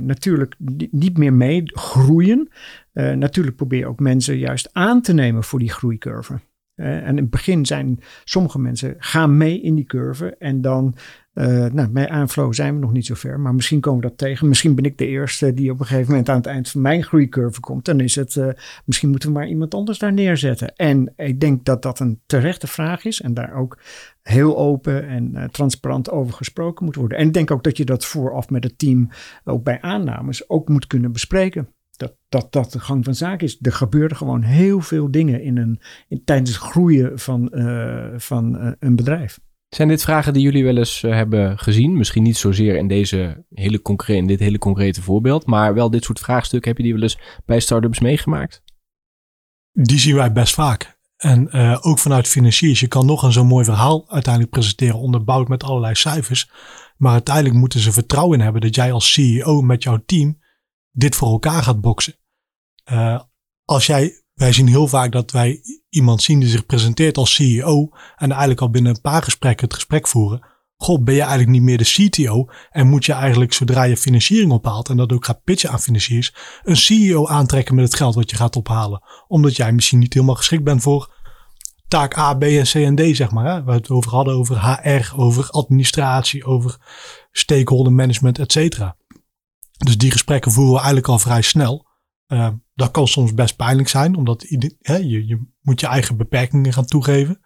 natuurlijk 0.00 0.54
niet 0.90 1.18
meer 1.18 1.32
meegroeien. 1.32 2.48
Uh, 2.94 3.12
natuurlijk 3.12 3.56
probeer 3.56 3.78
je 3.78 3.86
ook 3.86 4.00
mensen 4.00 4.38
juist 4.38 4.68
aan 4.72 5.00
te 5.00 5.14
nemen 5.14 5.44
voor 5.44 5.58
die 5.58 5.72
groeicurve. 5.72 6.40
En 6.74 7.06
in 7.06 7.16
het 7.16 7.30
begin 7.30 7.66
zijn 7.66 7.98
sommige 8.24 8.58
mensen 8.58 8.94
gaan 8.98 9.36
mee 9.36 9.60
in 9.60 9.74
die 9.74 9.84
curve. 9.84 10.36
En 10.38 10.60
dan, 10.60 10.94
uh, 11.34 11.66
nou, 11.66 11.88
bij 11.88 12.08
aanflow 12.08 12.52
zijn 12.52 12.74
we 12.74 12.80
nog 12.80 12.92
niet 12.92 13.06
zo 13.06 13.14
ver. 13.14 13.40
Maar 13.40 13.54
misschien 13.54 13.80
komen 13.80 14.00
we 14.00 14.08
dat 14.08 14.18
tegen. 14.18 14.48
Misschien 14.48 14.74
ben 14.74 14.84
ik 14.84 14.98
de 14.98 15.06
eerste 15.06 15.54
die 15.54 15.70
op 15.70 15.80
een 15.80 15.86
gegeven 15.86 16.10
moment 16.10 16.28
aan 16.28 16.36
het 16.36 16.46
eind 16.46 16.68
van 16.68 16.80
mijn 16.80 17.02
groeicurve 17.02 17.60
komt. 17.60 17.84
Dan 17.84 18.00
is 18.00 18.14
het, 18.14 18.34
uh, 18.34 18.48
misschien 18.84 19.10
moeten 19.10 19.28
we 19.28 19.34
maar 19.34 19.48
iemand 19.48 19.74
anders 19.74 19.98
daar 19.98 20.12
neerzetten. 20.12 20.76
En 20.76 21.12
ik 21.16 21.40
denk 21.40 21.64
dat 21.64 21.82
dat 21.82 22.00
een 22.00 22.20
terechte 22.26 22.66
vraag 22.66 23.04
is. 23.04 23.20
En 23.20 23.34
daar 23.34 23.54
ook 23.54 23.78
heel 24.22 24.58
open 24.58 25.08
en 25.08 25.48
transparant 25.50 26.10
over 26.10 26.34
gesproken 26.34 26.84
moet 26.84 26.94
worden. 26.94 27.18
En 27.18 27.26
ik 27.26 27.32
denk 27.32 27.50
ook 27.50 27.64
dat 27.64 27.76
je 27.76 27.84
dat 27.84 28.04
vooraf 28.04 28.50
met 28.50 28.64
het 28.64 28.78
team, 28.78 29.08
ook 29.44 29.64
bij 29.64 29.80
aannames, 29.80 30.48
ook 30.48 30.68
moet 30.68 30.86
kunnen 30.86 31.12
bespreken 31.12 31.68
dat, 31.96 32.16
dat 32.28 32.52
dat 32.52 32.72
de 32.72 32.80
gang 32.80 33.04
van 33.04 33.14
zaken 33.14 33.46
is. 33.46 33.58
Er 33.60 33.72
gebeuren 33.72 34.16
gewoon 34.16 34.42
heel 34.42 34.80
veel 34.80 35.10
dingen 35.10 35.42
in 35.42 35.56
een, 35.56 35.80
tijdens 36.24 36.50
het 36.50 36.58
groeien 36.58 37.18
van, 37.18 37.50
van 38.16 38.74
een 38.78 38.96
bedrijf. 38.96 39.38
Zijn 39.74 39.88
dit 39.88 40.02
vragen 40.02 40.32
die 40.32 40.42
jullie 40.42 40.64
wel 40.64 40.76
eens 40.76 41.02
uh, 41.02 41.12
hebben 41.12 41.58
gezien? 41.58 41.96
Misschien 41.96 42.22
niet 42.22 42.36
zozeer 42.36 42.76
in, 42.76 42.88
deze 42.88 43.44
hele 43.50 43.82
concrete, 43.82 44.20
in 44.20 44.26
dit 44.26 44.38
hele 44.38 44.58
concrete 44.58 45.02
voorbeeld, 45.02 45.46
maar 45.46 45.74
wel 45.74 45.90
dit 45.90 46.04
soort 46.04 46.20
vraagstukken. 46.20 46.68
Heb 46.68 46.78
je 46.78 46.84
die 46.84 46.92
wel 46.92 47.02
eens 47.02 47.18
bij 47.44 47.60
startups 47.60 48.00
meegemaakt? 48.00 48.62
Die 49.72 49.98
zien 49.98 50.14
wij 50.14 50.32
best 50.32 50.54
vaak. 50.54 50.98
En 51.16 51.52
ook 51.82 51.98
vanuit 51.98 52.28
financiers. 52.28 52.80
Je 52.80 52.88
kan 52.88 53.06
nog 53.06 53.22
een 53.22 53.32
zo'n 53.32 53.46
mooi 53.46 53.64
verhaal 53.64 54.10
uiteindelijk 54.10 54.52
presenteren, 54.52 54.98
onderbouwd 54.98 55.48
met 55.48 55.62
allerlei 55.62 55.94
cijfers. 55.94 56.50
Maar 56.96 57.12
uiteindelijk 57.12 57.54
moeten 57.54 57.80
ze 57.80 57.92
vertrouwen 57.92 58.38
in 58.38 58.44
hebben 58.44 58.60
dat 58.60 58.74
jij 58.74 58.92
als 58.92 59.12
CEO 59.12 59.62
met 59.62 59.82
jouw 59.82 60.02
team 60.06 60.40
dit 60.90 61.16
voor 61.16 61.28
elkaar 61.28 61.62
gaat 61.62 61.80
boksen. 61.80 62.14
Uh, 62.92 63.20
als 63.64 63.86
jij, 63.86 64.23
wij 64.34 64.52
zien 64.52 64.68
heel 64.68 64.88
vaak 64.88 65.12
dat 65.12 65.30
wij 65.30 65.60
iemand 65.88 66.22
zien 66.22 66.40
die 66.40 66.48
zich 66.48 66.66
presenteert 66.66 67.16
als 67.16 67.34
CEO 67.34 67.88
en 68.16 68.30
eigenlijk 68.30 68.60
al 68.60 68.70
binnen 68.70 68.94
een 68.94 69.00
paar 69.00 69.22
gesprekken 69.22 69.64
het 69.64 69.74
gesprek 69.74 70.08
voeren. 70.08 70.46
God, 70.76 71.04
ben 71.04 71.14
je 71.14 71.20
eigenlijk 71.20 71.50
niet 71.50 71.62
meer 71.62 71.78
de 71.78 72.08
CTO 72.08 72.48
en 72.70 72.88
moet 72.88 73.04
je 73.04 73.12
eigenlijk 73.12 73.52
zodra 73.52 73.82
je 73.82 73.96
financiering 73.96 74.52
ophaalt 74.52 74.88
en 74.88 74.96
dat 74.96 75.12
ook 75.12 75.24
gaat 75.24 75.44
pitchen 75.44 75.70
aan 75.70 75.80
financiers, 75.80 76.34
een 76.62 76.76
CEO 76.76 77.26
aantrekken 77.26 77.74
met 77.74 77.84
het 77.84 77.94
geld 77.94 78.14
wat 78.14 78.30
je 78.30 78.36
gaat 78.36 78.56
ophalen. 78.56 79.02
Omdat 79.28 79.56
jij 79.56 79.72
misschien 79.72 79.98
niet 79.98 80.14
helemaal 80.14 80.34
geschikt 80.34 80.64
bent 80.64 80.82
voor 80.82 81.14
taak 81.88 82.18
A, 82.18 82.34
B 82.34 82.42
en 82.42 82.64
C 82.64 82.74
en 82.74 82.96
D, 82.96 83.16
zeg 83.16 83.30
maar. 83.30 83.44
Hè? 83.44 83.52
Waar 83.52 83.64
we 83.64 83.72
het 83.72 83.90
over 83.90 84.10
hadden, 84.10 84.34
over 84.34 84.60
HR, 84.60 85.12
over 85.16 85.50
administratie, 85.50 86.44
over 86.44 86.76
stakeholder 87.30 87.92
management, 87.92 88.38
et 88.38 88.52
cetera. 88.52 88.96
Dus 89.76 89.98
die 89.98 90.10
gesprekken 90.10 90.52
voeren 90.52 90.72
we 90.72 90.78
eigenlijk 90.78 91.08
al 91.08 91.18
vrij 91.18 91.42
snel. 91.42 91.86
Uh, 92.28 92.48
dat 92.74 92.90
kan 92.90 93.06
soms 93.06 93.34
best 93.34 93.56
pijnlijk 93.56 93.88
zijn, 93.88 94.16
omdat 94.16 94.44
je, 94.48 95.26
je 95.26 95.40
moet 95.60 95.80
je 95.80 95.86
eigen 95.86 96.16
beperkingen 96.16 96.72
gaan 96.72 96.86
toegeven. 96.86 97.40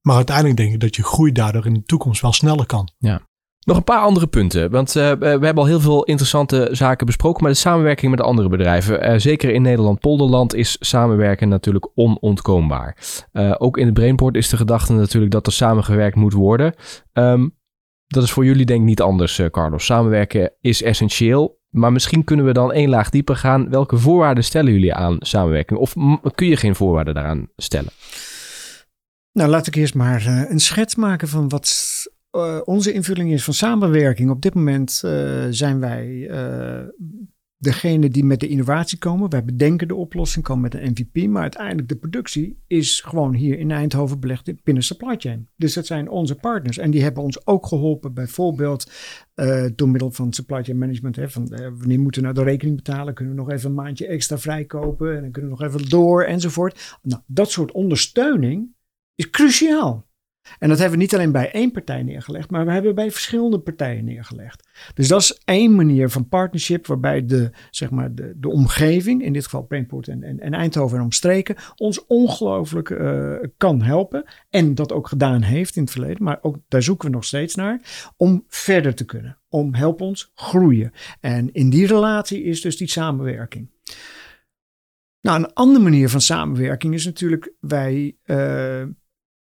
Maar 0.00 0.16
uiteindelijk 0.16 0.56
denk 0.56 0.72
ik 0.72 0.80
dat 0.80 0.96
je 0.96 1.02
groei 1.02 1.32
daardoor 1.32 1.66
in 1.66 1.74
de 1.74 1.82
toekomst 1.82 2.22
wel 2.22 2.32
sneller 2.32 2.66
kan. 2.66 2.88
Ja. 2.98 3.26
Nog 3.58 3.76
een 3.76 3.84
paar 3.84 4.00
andere 4.00 4.26
punten, 4.26 4.70
want 4.70 4.96
uh, 4.96 5.12
we 5.12 5.26
hebben 5.26 5.56
al 5.56 5.66
heel 5.66 5.80
veel 5.80 6.04
interessante 6.04 6.68
zaken 6.72 7.06
besproken, 7.06 7.42
maar 7.42 7.52
de 7.52 7.58
samenwerking 7.58 8.10
met 8.10 8.20
andere 8.20 8.48
bedrijven, 8.48 9.10
uh, 9.10 9.18
zeker 9.18 9.50
in 9.50 9.62
Nederland-Polderland, 9.62 10.54
is 10.54 10.76
samenwerken 10.80 11.48
natuurlijk 11.48 11.90
onontkoombaar. 11.94 12.96
Uh, 13.32 13.54
ook 13.58 13.78
in 13.78 13.84
het 13.84 13.94
Brainport 13.94 14.36
is 14.36 14.48
de 14.48 14.56
gedachte 14.56 14.92
natuurlijk 14.92 15.32
dat 15.32 15.46
er 15.46 15.52
samengewerkt 15.52 16.16
moet 16.16 16.32
worden. 16.32 16.74
Um, 17.12 17.56
dat 18.06 18.22
is 18.22 18.30
voor 18.30 18.44
jullie 18.44 18.66
denk 18.66 18.80
ik 18.80 18.86
niet 18.86 19.00
anders, 19.00 19.40
Carlos. 19.50 19.84
Samenwerken 19.84 20.52
is 20.60 20.82
essentieel. 20.82 21.57
Maar 21.68 21.92
misschien 21.92 22.24
kunnen 22.24 22.44
we 22.44 22.52
dan 22.52 22.72
één 22.72 22.88
laag 22.88 23.10
dieper 23.10 23.36
gaan. 23.36 23.70
Welke 23.70 23.98
voorwaarden 23.98 24.44
stellen 24.44 24.72
jullie 24.72 24.94
aan 24.94 25.16
samenwerking? 25.18 25.78
Of 25.78 25.94
kun 26.34 26.46
je 26.46 26.56
geen 26.56 26.74
voorwaarden 26.74 27.14
daaraan 27.14 27.48
stellen? 27.56 27.90
Nou, 29.32 29.50
laat 29.50 29.66
ik 29.66 29.74
eerst 29.74 29.94
maar 29.94 30.26
uh, 30.26 30.50
een 30.50 30.60
schets 30.60 30.94
maken 30.94 31.28
van 31.28 31.48
wat 31.48 31.72
uh, 32.32 32.60
onze 32.64 32.92
invulling 32.92 33.32
is 33.32 33.44
van 33.44 33.54
samenwerking. 33.54 34.30
Op 34.30 34.42
dit 34.42 34.54
moment 34.54 35.02
uh, 35.04 35.46
zijn 35.50 35.80
wij 35.80 36.30
degene 37.58 38.08
die 38.08 38.24
met 38.24 38.40
de 38.40 38.48
innovatie 38.48 38.98
komen. 38.98 39.30
Wij 39.30 39.44
bedenken 39.44 39.88
de 39.88 39.94
oplossing, 39.94 40.44
komen 40.44 40.62
met 40.62 40.74
een 40.74 40.90
MVP. 40.90 41.28
Maar 41.28 41.42
uiteindelijk 41.42 41.88
de 41.88 41.96
productie 41.96 42.62
is 42.66 43.00
gewoon 43.00 43.34
hier 43.34 43.58
in 43.58 43.70
Eindhoven 43.70 44.20
belegd 44.20 44.64
binnen 44.64 44.82
supply 44.82 45.14
chain. 45.18 45.48
Dus 45.56 45.74
dat 45.74 45.86
zijn 45.86 46.08
onze 46.08 46.34
partners. 46.34 46.78
En 46.78 46.90
die 46.90 47.02
hebben 47.02 47.22
ons 47.22 47.46
ook 47.46 47.66
geholpen 47.66 48.14
bijvoorbeeld 48.14 48.90
uh, 49.34 49.64
door 49.74 49.88
middel 49.88 50.10
van 50.10 50.32
supply 50.32 50.62
chain 50.62 50.78
management. 50.78 51.16
Hè, 51.16 51.30
van, 51.30 51.48
uh, 51.52 51.58
wanneer 51.58 52.00
moeten 52.00 52.22
we 52.22 52.28
nou 52.28 52.38
de 52.38 52.50
rekening 52.50 52.76
betalen? 52.76 53.14
Kunnen 53.14 53.34
we 53.34 53.40
nog 53.40 53.50
even 53.50 53.68
een 53.68 53.76
maandje 53.76 54.06
extra 54.06 54.38
vrijkopen? 54.38 55.16
En 55.16 55.22
dan 55.22 55.30
kunnen 55.30 55.50
we 55.50 55.56
nog 55.58 55.68
even 55.68 55.88
door 55.88 56.24
enzovoort. 56.24 56.98
Nou, 57.02 57.22
dat 57.26 57.50
soort 57.50 57.72
ondersteuning 57.72 58.74
is 59.14 59.30
cruciaal. 59.30 60.07
En 60.58 60.68
dat 60.68 60.78
hebben 60.78 60.96
we 60.98 61.02
niet 61.04 61.14
alleen 61.14 61.32
bij 61.32 61.50
één 61.50 61.70
partij 61.70 62.02
neergelegd, 62.02 62.50
maar 62.50 62.64
we 62.66 62.72
hebben 62.72 62.94
bij 62.94 63.10
verschillende 63.10 63.58
partijen 63.58 64.04
neergelegd. 64.04 64.68
Dus 64.94 65.08
dat 65.08 65.20
is 65.20 65.40
één 65.44 65.74
manier 65.74 66.10
van 66.10 66.28
partnership 66.28 66.86
waarbij 66.86 67.26
de, 67.26 67.50
zeg 67.70 67.90
maar 67.90 68.14
de, 68.14 68.32
de 68.36 68.48
omgeving, 68.48 69.22
in 69.22 69.32
dit 69.32 69.44
geval 69.44 69.62
Brainport 69.62 70.08
en, 70.08 70.22
en, 70.22 70.40
en 70.40 70.54
Eindhoven 70.54 70.98
en 70.98 71.04
omstreken, 71.04 71.56
ons 71.76 72.06
ongelooflijk 72.06 72.88
uh, 72.88 73.36
kan 73.56 73.82
helpen. 73.82 74.24
En 74.50 74.74
dat 74.74 74.92
ook 74.92 75.08
gedaan 75.08 75.42
heeft 75.42 75.76
in 75.76 75.82
het 75.82 75.90
verleden, 75.90 76.22
maar 76.22 76.38
ook 76.42 76.56
daar 76.68 76.82
zoeken 76.82 77.08
we 77.08 77.14
nog 77.14 77.24
steeds 77.24 77.54
naar, 77.54 77.80
om 78.16 78.44
verder 78.48 78.94
te 78.94 79.04
kunnen. 79.04 79.38
Om 79.48 79.74
help 79.74 80.00
ons 80.00 80.32
groeien. 80.34 80.92
En 81.20 81.52
in 81.52 81.70
die 81.70 81.86
relatie 81.86 82.42
is 82.42 82.60
dus 82.60 82.76
die 82.76 82.88
samenwerking. 82.88 83.70
Nou, 85.20 85.38
een 85.38 85.52
andere 85.52 85.84
manier 85.84 86.08
van 86.08 86.20
samenwerking 86.20 86.94
is 86.94 87.04
natuurlijk, 87.04 87.52
wij 87.60 88.16
uh, 88.24 88.82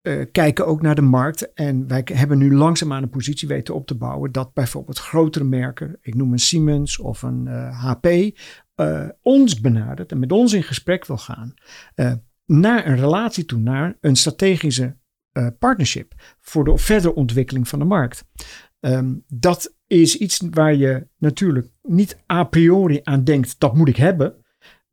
uh, 0.05 0.25
kijken 0.33 0.67
ook 0.67 0.83
naar 0.83 0.95
de 0.95 1.03
markt. 1.03 1.53
En 1.53 1.89
wij 1.89 2.09
hebben 2.13 2.39
nu 2.39 2.55
langzaamaan 2.55 3.03
een 3.03 3.09
positie 3.09 3.49
weten 3.49 3.75
op 3.75 3.87
te 3.87 3.95
bouwen 3.95 4.33
dat 4.33 4.53
bijvoorbeeld 4.53 4.99
grotere 4.99 5.45
merken, 5.45 5.99
ik 6.01 6.15
noem 6.15 6.33
een 6.33 6.39
Siemens 6.39 6.99
of 6.99 7.23
een 7.23 7.47
HP, 7.73 8.07
uh, 8.07 9.09
ons 9.23 9.61
benadert 9.61 10.13
en 10.13 10.19
met 10.19 10.33
ons 10.33 10.53
in 10.53 10.63
gesprek 10.63 11.07
wil 11.07 11.19
gaan. 11.19 11.55
naar 12.47 12.87
een 12.87 12.97
relatie 12.97 13.45
toe, 13.45 13.59
naar 13.59 13.97
een 14.01 14.17
strategische 14.17 14.97
partnership 15.59 16.13
voor 16.41 16.65
de 16.65 16.79
verdere 16.79 17.15
ontwikkeling 17.15 17.69
van 17.69 17.79
de 17.79 17.85
markt. 17.85 18.25
Um, 18.81 19.25
dat 19.27 19.75
is 19.87 20.17
iets 20.17 20.41
waar 20.51 20.75
je 20.75 21.09
natuurlijk 21.19 21.69
niet 21.83 22.23
a 22.33 22.45
priori 22.45 23.01
aan 23.03 23.25
denkt, 23.25 23.61
dat 23.61 23.75
moet 23.75 23.89
ik 23.89 23.97
hebben. 23.97 24.44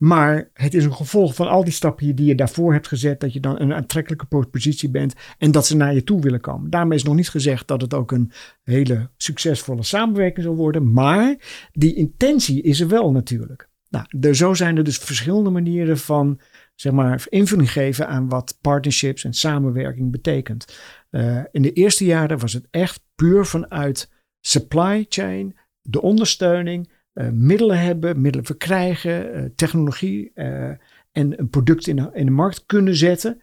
Maar 0.01 0.49
het 0.53 0.73
is 0.73 0.85
een 0.85 0.93
gevolg 0.93 1.35
van 1.35 1.47
al 1.47 1.63
die 1.63 1.73
stappen 1.73 2.15
die 2.15 2.25
je 2.25 2.35
daarvoor 2.35 2.73
hebt 2.73 2.87
gezet, 2.87 3.19
dat 3.19 3.33
je 3.33 3.39
dan 3.39 3.59
een 3.59 3.73
aantrekkelijke 3.73 4.45
positie 4.51 4.89
bent 4.89 5.13
en 5.37 5.51
dat 5.51 5.65
ze 5.65 5.75
naar 5.75 5.93
je 5.93 6.03
toe 6.03 6.21
willen 6.21 6.39
komen. 6.39 6.69
Daarmee 6.69 6.97
is 6.97 7.03
nog 7.03 7.15
niet 7.15 7.29
gezegd 7.29 7.67
dat 7.67 7.81
het 7.81 7.93
ook 7.93 8.11
een 8.11 8.31
hele 8.63 9.09
succesvolle 9.17 9.83
samenwerking 9.83 10.45
zal 10.45 10.55
worden, 10.55 10.91
maar 10.91 11.35
die 11.71 11.95
intentie 11.95 12.61
is 12.61 12.79
er 12.79 12.87
wel 12.87 13.11
natuurlijk. 13.11 13.69
Nou, 13.89 14.05
er, 14.19 14.35
zo 14.35 14.53
zijn 14.53 14.77
er 14.77 14.83
dus 14.83 14.97
verschillende 14.97 15.49
manieren 15.49 15.97
van 15.97 16.39
zeg 16.75 16.93
maar, 16.93 17.25
invulling 17.29 17.71
geven 17.71 18.07
aan 18.07 18.29
wat 18.29 18.57
partnerships 18.61 19.23
en 19.23 19.33
samenwerking 19.33 20.11
betekent. 20.11 20.77
Uh, 21.11 21.41
in 21.51 21.61
de 21.61 21.73
eerste 21.73 22.05
jaren 22.05 22.39
was 22.39 22.53
het 22.53 22.67
echt 22.71 23.03
puur 23.15 23.45
vanuit 23.45 24.11
supply 24.39 25.05
chain, 25.09 25.57
de 25.81 26.01
ondersteuning 26.01 26.91
middelen 27.13 27.79
hebben, 27.79 28.21
middelen 28.21 28.45
verkrijgen, 28.45 29.35
uh, 29.35 29.45
technologie 29.55 30.31
uh, 30.35 30.69
en 31.11 31.39
een 31.39 31.49
product 31.49 31.87
in 31.87 31.95
de, 31.95 32.09
in 32.13 32.25
de 32.25 32.31
markt 32.31 32.63
kunnen 32.65 32.95
zetten. 32.95 33.41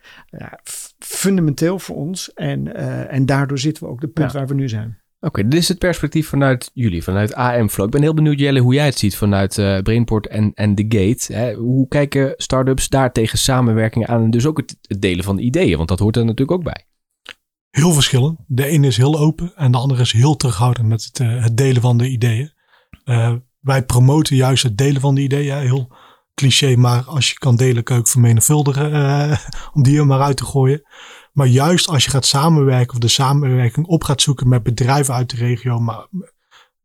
fundamenteel 0.98 1.78
voor 1.78 1.96
ons. 1.96 2.32
En, 2.32 2.74
en 3.08 3.26
daardoor 3.26 3.58
zitten 3.58 3.82
we 3.82 3.90
ook 3.90 4.00
de 4.00 4.08
punt 4.08 4.32
ja. 4.32 4.38
waar 4.38 4.48
we 4.48 4.54
nu 4.54 4.68
zijn. 4.68 4.98
Oké, 5.20 5.48
dit 5.48 5.60
is 5.60 5.68
het 5.68 5.78
perspectief 5.78 6.28
vanuit 6.28 6.70
jullie, 6.74 7.02
vanuit 7.02 7.34
AM 7.34 7.68
Flow. 7.68 7.86
Ik 7.86 7.92
ben 7.92 8.02
heel 8.02 8.14
benieuwd, 8.14 8.38
Jelle, 8.38 8.60
hoe 8.60 8.74
jij 8.74 8.84
het 8.84 8.98
ziet 8.98 9.16
vanuit 9.16 9.54
Brainport 9.82 10.26
en, 10.26 10.52
en 10.54 10.74
The 10.74 10.84
Gate. 10.88 11.32
Hè? 11.32 11.54
Hoe 11.54 11.88
kijken 11.88 12.34
startups 12.36 12.88
daar 12.88 13.12
tegen 13.12 13.38
samenwerking 13.38 14.06
aan 14.06 14.22
en 14.22 14.30
dus 14.30 14.46
ook 14.46 14.56
het, 14.56 14.76
het 14.82 15.00
delen 15.00 15.24
van 15.24 15.38
ideeën? 15.38 15.76
Want 15.76 15.88
dat 15.88 15.98
hoort 15.98 16.16
er 16.16 16.24
natuurlijk 16.24 16.58
ook 16.58 16.64
bij. 16.64 16.86
Heel 17.70 17.92
verschillend. 17.92 18.38
De 18.46 18.66
ene 18.66 18.86
is 18.86 18.96
heel 18.96 19.18
open 19.18 19.52
en 19.54 19.72
de 19.72 19.78
andere 19.78 20.02
is 20.02 20.12
heel 20.12 20.36
terughoudend 20.36 20.88
met 20.88 21.04
het, 21.04 21.18
het 21.18 21.56
delen 21.56 21.82
van 21.82 21.98
de 21.98 22.08
ideeën. 22.08 22.52
Wij 23.68 23.84
promoten 23.84 24.36
juist 24.36 24.62
het 24.62 24.78
delen 24.78 25.00
van 25.00 25.14
de 25.14 25.20
ideeën. 25.20 25.56
Heel 25.56 25.92
cliché, 26.34 26.76
maar 26.76 27.02
als 27.04 27.30
je 27.30 27.38
kan 27.38 27.56
delen, 27.56 27.82
kun 27.82 27.94
je 27.94 28.00
ook 28.00 28.08
vermenigvuldigen. 28.08 28.92
Uh, 28.92 29.38
om 29.74 29.82
die 29.82 29.98
er 29.98 30.06
maar 30.06 30.20
uit 30.20 30.36
te 30.36 30.44
gooien. 30.44 30.82
Maar 31.32 31.46
juist 31.46 31.88
als 31.88 32.04
je 32.04 32.10
gaat 32.10 32.26
samenwerken 32.26 32.94
of 32.94 32.98
de 32.98 33.08
samenwerking 33.08 33.86
op 33.86 34.04
gaat 34.04 34.22
zoeken 34.22 34.48
met 34.48 34.62
bedrijven 34.62 35.14
uit 35.14 35.30
de 35.30 35.36
regio, 35.36 35.78
maar 35.78 36.06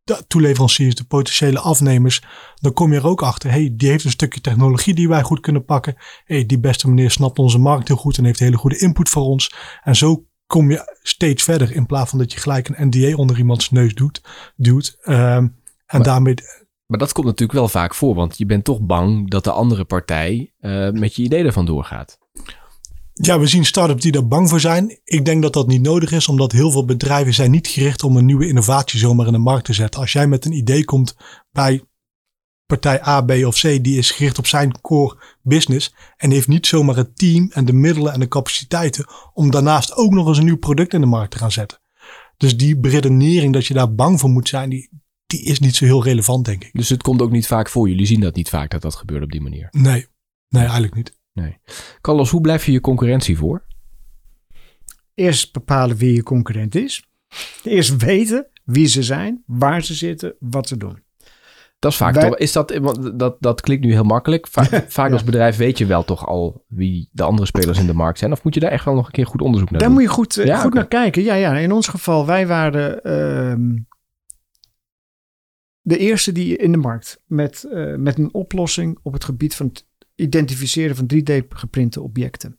de 0.03 0.23
toeleveranciers, 0.27 0.95
de 0.95 1.03
potentiële 1.03 1.59
afnemers, 1.59 2.23
dan 2.55 2.73
kom 2.73 2.93
je 2.93 2.99
er 2.99 3.07
ook 3.07 3.21
achter. 3.21 3.49
hey, 3.49 3.73
die 3.77 3.89
heeft 3.89 4.05
een 4.05 4.11
stukje 4.11 4.41
technologie 4.41 4.93
die 4.93 5.07
wij 5.07 5.21
goed 5.21 5.39
kunnen 5.39 5.65
pakken. 5.65 5.95
hey, 6.25 6.45
die 6.45 6.59
beste 6.59 6.89
meneer 6.89 7.11
snapt 7.11 7.39
onze 7.39 7.57
markt 7.57 7.87
heel 7.87 7.97
goed 7.97 8.17
en 8.17 8.25
heeft 8.25 8.39
hele 8.39 8.57
goede 8.57 8.79
input 8.79 9.09
voor 9.09 9.23
ons. 9.23 9.53
En 9.83 9.95
zo 9.95 10.25
kom 10.45 10.71
je 10.71 10.97
steeds 11.01 11.43
verder 11.43 11.71
in 11.71 11.85
plaats 11.85 12.09
van 12.09 12.19
dat 12.19 12.33
je 12.33 12.39
gelijk 12.39 12.67
een 12.67 12.87
NDA 12.87 13.15
onder 13.15 13.37
iemands 13.37 13.69
neus 13.69 13.93
doet. 13.93 14.21
duwt. 14.55 14.97
Um, 15.03 15.61
en 15.85 16.01
daarmee 16.01 16.35
maar 16.93 17.01
dat 17.01 17.13
komt 17.13 17.27
natuurlijk 17.27 17.59
wel 17.59 17.67
vaak 17.67 17.95
voor, 17.95 18.15
want 18.15 18.37
je 18.37 18.45
bent 18.45 18.63
toch 18.63 18.81
bang 18.81 19.29
dat 19.29 19.43
de 19.43 19.51
andere 19.51 19.83
partij 19.85 20.53
uh, 20.61 20.89
met 20.89 21.15
je 21.15 21.23
idee 21.23 21.43
ervan 21.43 21.65
doorgaat. 21.65 22.17
Ja, 23.13 23.39
we 23.39 23.47
zien 23.47 23.65
start-ups 23.65 24.01
die 24.01 24.11
daar 24.11 24.27
bang 24.27 24.49
voor 24.49 24.59
zijn. 24.59 24.99
Ik 25.03 25.25
denk 25.25 25.41
dat 25.41 25.53
dat 25.53 25.67
niet 25.67 25.81
nodig 25.81 26.11
is, 26.11 26.27
omdat 26.27 26.51
heel 26.51 26.71
veel 26.71 26.85
bedrijven 26.85 27.33
zijn 27.33 27.51
niet 27.51 27.67
gericht 27.67 28.03
om 28.03 28.17
een 28.17 28.25
nieuwe 28.25 28.47
innovatie 28.47 28.99
zomaar 28.99 29.25
in 29.25 29.31
de 29.31 29.37
markt 29.37 29.65
te 29.65 29.73
zetten. 29.73 30.01
Als 30.01 30.11
jij 30.11 30.27
met 30.27 30.45
een 30.45 30.51
idee 30.51 30.85
komt 30.85 31.17
bij 31.51 31.83
partij 32.65 33.07
A, 33.07 33.21
B 33.21 33.31
of 33.31 33.59
C, 33.59 33.61
die 33.61 33.97
is 33.97 34.11
gericht 34.11 34.37
op 34.37 34.47
zijn 34.47 34.81
core 34.81 35.17
business 35.41 35.95
en 36.17 36.31
heeft 36.31 36.47
niet 36.47 36.67
zomaar 36.67 36.95
het 36.95 37.17
team 37.17 37.49
en 37.51 37.65
de 37.65 37.73
middelen 37.73 38.13
en 38.13 38.19
de 38.19 38.27
capaciteiten 38.27 39.05
om 39.33 39.51
daarnaast 39.51 39.95
ook 39.95 40.11
nog 40.11 40.27
eens 40.27 40.37
een 40.37 40.45
nieuw 40.45 40.57
product 40.57 40.93
in 40.93 41.01
de 41.01 41.07
markt 41.07 41.31
te 41.31 41.37
gaan 41.37 41.51
zetten. 41.51 41.79
Dus 42.37 42.57
die 42.57 42.77
beredenering 42.77 43.53
dat 43.53 43.65
je 43.65 43.73
daar 43.73 43.95
bang 43.95 44.19
voor 44.19 44.29
moet 44.29 44.47
zijn, 44.47 44.69
die, 44.69 45.02
die 45.25 45.43
is 45.43 45.59
niet 45.59 45.75
zo 45.75 45.85
heel 45.85 46.03
relevant, 46.03 46.45
denk 46.45 46.63
ik. 46.63 46.69
Dus 46.73 46.89
het 46.89 47.01
komt 47.01 47.21
ook 47.21 47.31
niet 47.31 47.47
vaak 47.47 47.69
voor. 47.69 47.89
Jullie 47.89 48.05
zien 48.05 48.19
dat 48.19 48.35
niet 48.35 48.49
vaak 48.49 48.69
dat 48.69 48.81
dat 48.81 48.95
gebeurt 48.95 49.23
op 49.23 49.31
die 49.31 49.41
manier. 49.41 49.67
Nee, 49.71 50.07
nee 50.49 50.63
eigenlijk 50.63 50.95
niet. 50.95 51.17
Nee. 51.33 51.57
Carlos, 52.01 52.29
hoe 52.29 52.41
blijf 52.41 52.65
je 52.65 52.71
je 52.71 52.81
concurrentie 52.81 53.37
voor? 53.37 53.65
Eerst 55.13 55.53
bepalen 55.53 55.97
wie 55.97 56.13
je 56.13 56.23
concurrent 56.23 56.75
is. 56.75 57.03
Eerst 57.63 57.97
weten 57.97 58.47
wie 58.63 58.87
ze 58.87 59.03
zijn, 59.03 59.43
waar 59.45 59.83
ze 59.83 59.93
zitten, 59.93 60.35
wat 60.39 60.67
ze 60.67 60.77
doen. 60.77 61.01
Dat 61.79 61.91
is 61.91 61.97
vaak 61.97 62.15
toch. 62.15 62.37
Is 62.37 62.51
dat, 62.51 62.79
dat, 63.13 63.35
dat 63.39 63.61
klinkt 63.61 63.85
nu 63.85 63.91
heel 63.91 64.03
makkelijk. 64.03 64.47
Vaak, 64.47 64.85
vaak 64.87 65.11
als 65.11 65.23
bedrijf 65.23 65.57
weet 65.57 65.77
je 65.77 65.85
wel 65.85 66.03
toch 66.03 66.27
al 66.27 66.65
wie 66.67 67.09
de 67.11 67.23
andere 67.23 67.47
spelers 67.47 67.79
in 67.79 67.87
de 67.87 67.93
markt 67.93 68.19
zijn. 68.19 68.31
Of 68.31 68.43
moet 68.43 68.53
je 68.53 68.59
daar 68.59 68.71
echt 68.71 68.85
wel 68.85 68.93
nog 68.93 69.05
een 69.05 69.11
keer 69.11 69.25
goed 69.25 69.41
onderzoek 69.41 69.69
naar 69.69 69.79
daar 69.79 69.89
doen? 69.89 69.97
Daar 69.97 70.07
moet 70.07 70.15
je 70.15 70.23
goed, 70.23 70.47
ja, 70.47 70.57
goed 70.59 70.73
naar 70.73 70.87
kijken. 70.87 71.23
Ja, 71.23 71.33
ja, 71.33 71.57
in 71.57 71.71
ons 71.71 71.87
geval, 71.87 72.25
wij 72.25 72.47
waren 72.47 72.99
uh, 73.03 73.79
de 75.83 75.97
eerste 75.97 76.31
die 76.31 76.57
in 76.57 76.71
de 76.71 76.77
markt 76.77 77.21
met, 77.25 77.65
uh, 77.71 77.95
met 77.95 78.17
een 78.17 78.33
oplossing 78.33 78.97
op 79.01 79.13
het 79.13 79.23
gebied 79.23 79.55
van 79.55 79.65
het 79.65 79.85
identificeren 80.15 80.95
van 80.95 81.11
3D-geprinte 81.13 82.01
objecten. 82.01 82.57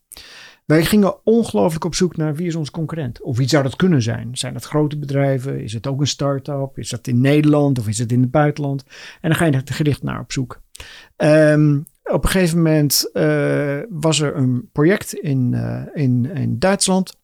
Wij 0.65 0.85
gingen 0.85 1.27
ongelooflijk 1.27 1.85
op 1.85 1.95
zoek 1.95 2.17
naar 2.17 2.35
wie 2.35 2.47
is 2.47 2.55
ons 2.55 2.71
concurrent? 2.71 3.23
Of 3.23 3.37
wie 3.37 3.49
zou 3.49 3.63
dat 3.63 3.77
kunnen 3.77 4.03
zijn? 4.03 4.37
Zijn 4.37 4.53
dat 4.53 4.65
grote 4.65 4.99
bedrijven? 4.99 5.63
Is 5.63 5.73
het 5.73 5.87
ook 5.87 6.01
een 6.01 6.07
start-up? 6.07 6.79
Is 6.79 6.89
dat 6.89 7.07
in 7.07 7.21
Nederland 7.21 7.79
of 7.79 7.89
is 7.89 7.99
het 7.99 8.13
in 8.13 8.21
het 8.21 8.31
buitenland? 8.31 8.85
En 9.21 9.29
dan 9.29 9.35
ga 9.35 9.45
je 9.45 9.53
er 9.53 9.63
gericht 9.65 10.03
naar 10.03 10.21
op 10.21 10.33
zoek. 10.33 10.63
Um, 11.17 11.87
op 12.03 12.25
een 12.25 12.31
gegeven 12.31 12.57
moment 12.57 13.11
uh, 13.13 13.79
was 13.89 14.21
er 14.21 14.37
een 14.37 14.69
project 14.73 15.13
in, 15.13 15.53
uh, 15.53 15.83
in, 15.93 16.25
in 16.35 16.59
Duitsland. 16.59 17.23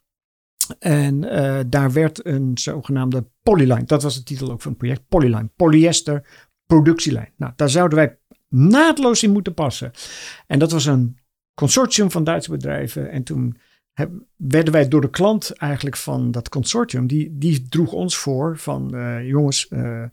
En 0.79 1.23
uh, 1.23 1.61
daar 1.67 1.93
werd 1.93 2.27
een 2.27 2.51
zogenaamde 2.55 3.27
polyline, 3.43 3.85
dat 3.85 4.03
was 4.03 4.15
de 4.15 4.23
titel 4.23 4.51
ook 4.51 4.61
van 4.61 4.71
het 4.71 4.81
project, 4.81 5.09
polyline, 5.09 5.51
polyester 5.57 6.49
productielijn. 6.67 7.33
Nou, 7.37 7.53
daar 7.57 7.71
zouden 7.71 7.99
wij 7.99 8.19
naadloos 8.49 9.23
in 9.23 9.33
moeten 9.33 9.55
passen. 9.55 9.91
En 10.47 10.59
dat 10.59 10.73
was 10.73 10.87
een 10.87 11.19
consortium 11.55 12.11
van 12.11 12.25
Duitse 12.25 12.51
bedrijven. 12.51 13.11
En 13.11 13.23
toen 13.23 13.57
werden 14.37 14.73
wij 14.73 14.89
door 14.89 15.01
de 15.01 15.11
klant 15.11 15.51
eigenlijk 15.51 15.97
van 15.97 16.31
dat 16.31 16.49
consortium, 16.49 17.07
die, 17.07 17.39
die 17.39 17.69
droeg 17.69 17.93
ons 17.93 18.17
voor 18.17 18.59
van 18.59 18.95
uh, 18.95 19.27
jongens, 19.29 19.67
uh, 19.71 20.05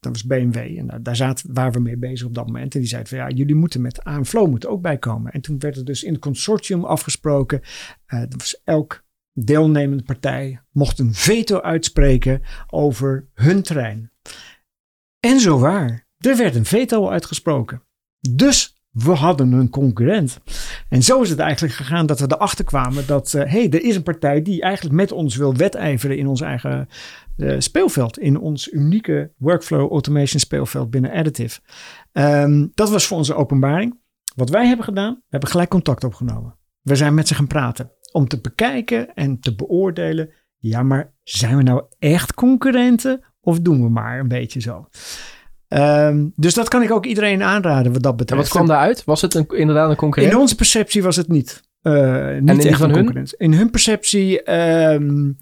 dat 0.00 0.12
was 0.12 0.24
BMW 0.24 0.56
en 0.56 1.02
daar 1.02 1.16
zaten, 1.16 1.54
waren 1.54 1.72
we 1.72 1.80
mee 1.80 1.96
bezig 1.96 2.26
op 2.26 2.34
dat 2.34 2.46
moment. 2.46 2.74
En 2.74 2.80
die 2.80 2.88
zeiden 2.88 3.10
van 3.10 3.18
ja, 3.18 3.28
jullie 3.28 3.54
moeten 3.54 3.80
met 3.80 4.04
AMFlow 4.04 4.48
moeten 4.48 4.70
ook 4.70 4.82
bijkomen. 4.82 5.32
En 5.32 5.40
toen 5.40 5.58
werd 5.58 5.76
er 5.76 5.84
dus 5.84 6.02
in 6.02 6.12
het 6.12 6.20
consortium 6.20 6.84
afgesproken, 6.84 7.60
dat 8.06 8.32
was 8.32 8.60
elk 8.64 9.06
deelnemende 9.44 10.02
partij 10.02 10.60
mocht 10.70 10.98
een 10.98 11.14
veto 11.14 11.60
uitspreken 11.60 12.42
over 12.66 13.28
hun 13.34 13.62
trein. 13.62 14.10
En 15.20 15.40
zo 15.40 15.58
waar, 15.58 16.06
er 16.18 16.36
werd 16.36 16.54
een 16.54 16.64
veto 16.64 17.08
uitgesproken. 17.08 17.82
Dus 18.30 18.78
we 18.90 19.10
hadden 19.10 19.52
een 19.52 19.70
concurrent. 19.70 20.38
En 20.88 21.02
zo 21.02 21.22
is 21.22 21.30
het 21.30 21.38
eigenlijk 21.38 21.74
gegaan 21.74 22.06
dat 22.06 22.20
we 22.20 22.26
erachter 22.28 22.64
kwamen 22.64 23.06
dat 23.06 23.32
hé, 23.32 23.44
uh, 23.44 23.50
hey, 23.50 23.70
er 23.70 23.82
is 23.82 23.96
een 23.96 24.02
partij 24.02 24.42
die 24.42 24.62
eigenlijk 24.62 24.94
met 24.94 25.12
ons 25.12 25.36
wil 25.36 25.54
wedijveren 25.54 26.18
in 26.18 26.26
ons 26.26 26.40
eigen 26.40 26.88
uh, 27.36 27.54
speelveld. 27.58 28.18
In 28.18 28.38
ons 28.38 28.72
unieke 28.72 29.32
workflow 29.36 29.90
automation 29.90 30.40
speelveld 30.40 30.90
binnen 30.90 31.12
Additive. 31.12 31.60
Um, 32.12 32.70
dat 32.74 32.90
was 32.90 33.06
voor 33.06 33.16
onze 33.16 33.34
openbaring. 33.34 34.00
Wat 34.34 34.50
wij 34.50 34.66
hebben 34.66 34.84
gedaan, 34.84 35.14
we 35.14 35.26
hebben 35.28 35.50
gelijk 35.50 35.70
contact 35.70 36.04
opgenomen. 36.04 36.56
We 36.80 36.96
zijn 36.96 37.14
met 37.14 37.28
ze 37.28 37.34
gaan 37.34 37.46
praten 37.46 37.92
om 38.12 38.28
te 38.28 38.40
bekijken 38.40 39.14
en 39.14 39.40
te 39.40 39.54
beoordelen. 39.54 40.30
Ja, 40.56 40.82
maar 40.82 41.12
zijn 41.22 41.56
we 41.56 41.62
nou 41.62 41.82
echt 41.98 42.34
concurrenten 42.34 43.24
of 43.40 43.60
doen 43.60 43.82
we 43.82 43.88
maar 43.88 44.18
een 44.18 44.28
beetje 44.28 44.60
zo? 44.60 44.88
Um, 45.68 46.32
dus 46.36 46.54
dat 46.54 46.68
kan 46.68 46.82
ik 46.82 46.90
ook 46.90 47.06
iedereen 47.06 47.42
aanraden 47.42 47.92
wat 47.92 48.02
dat 48.02 48.16
betreft. 48.16 48.42
En 48.42 48.48
wat 48.48 48.56
kwam 48.56 48.66
daaruit? 48.76 49.04
Was 49.04 49.22
het 49.22 49.34
een, 49.34 49.46
inderdaad 49.48 49.90
een 49.90 49.96
concurrent? 49.96 50.32
In 50.32 50.40
onze 50.40 50.54
perceptie 50.54 51.02
was 51.02 51.16
het 51.16 51.28
niet. 51.28 51.62
Uh, 51.82 51.92
niet 51.92 52.48
en 52.48 52.60
in 52.60 52.66
echt 52.66 52.78
van 52.78 52.88
een 52.88 52.94
hun? 52.94 53.04
concurrent. 53.04 53.32
In 53.34 53.52
hun 53.52 53.70
perceptie 53.70 54.42
ehm, 54.42 55.32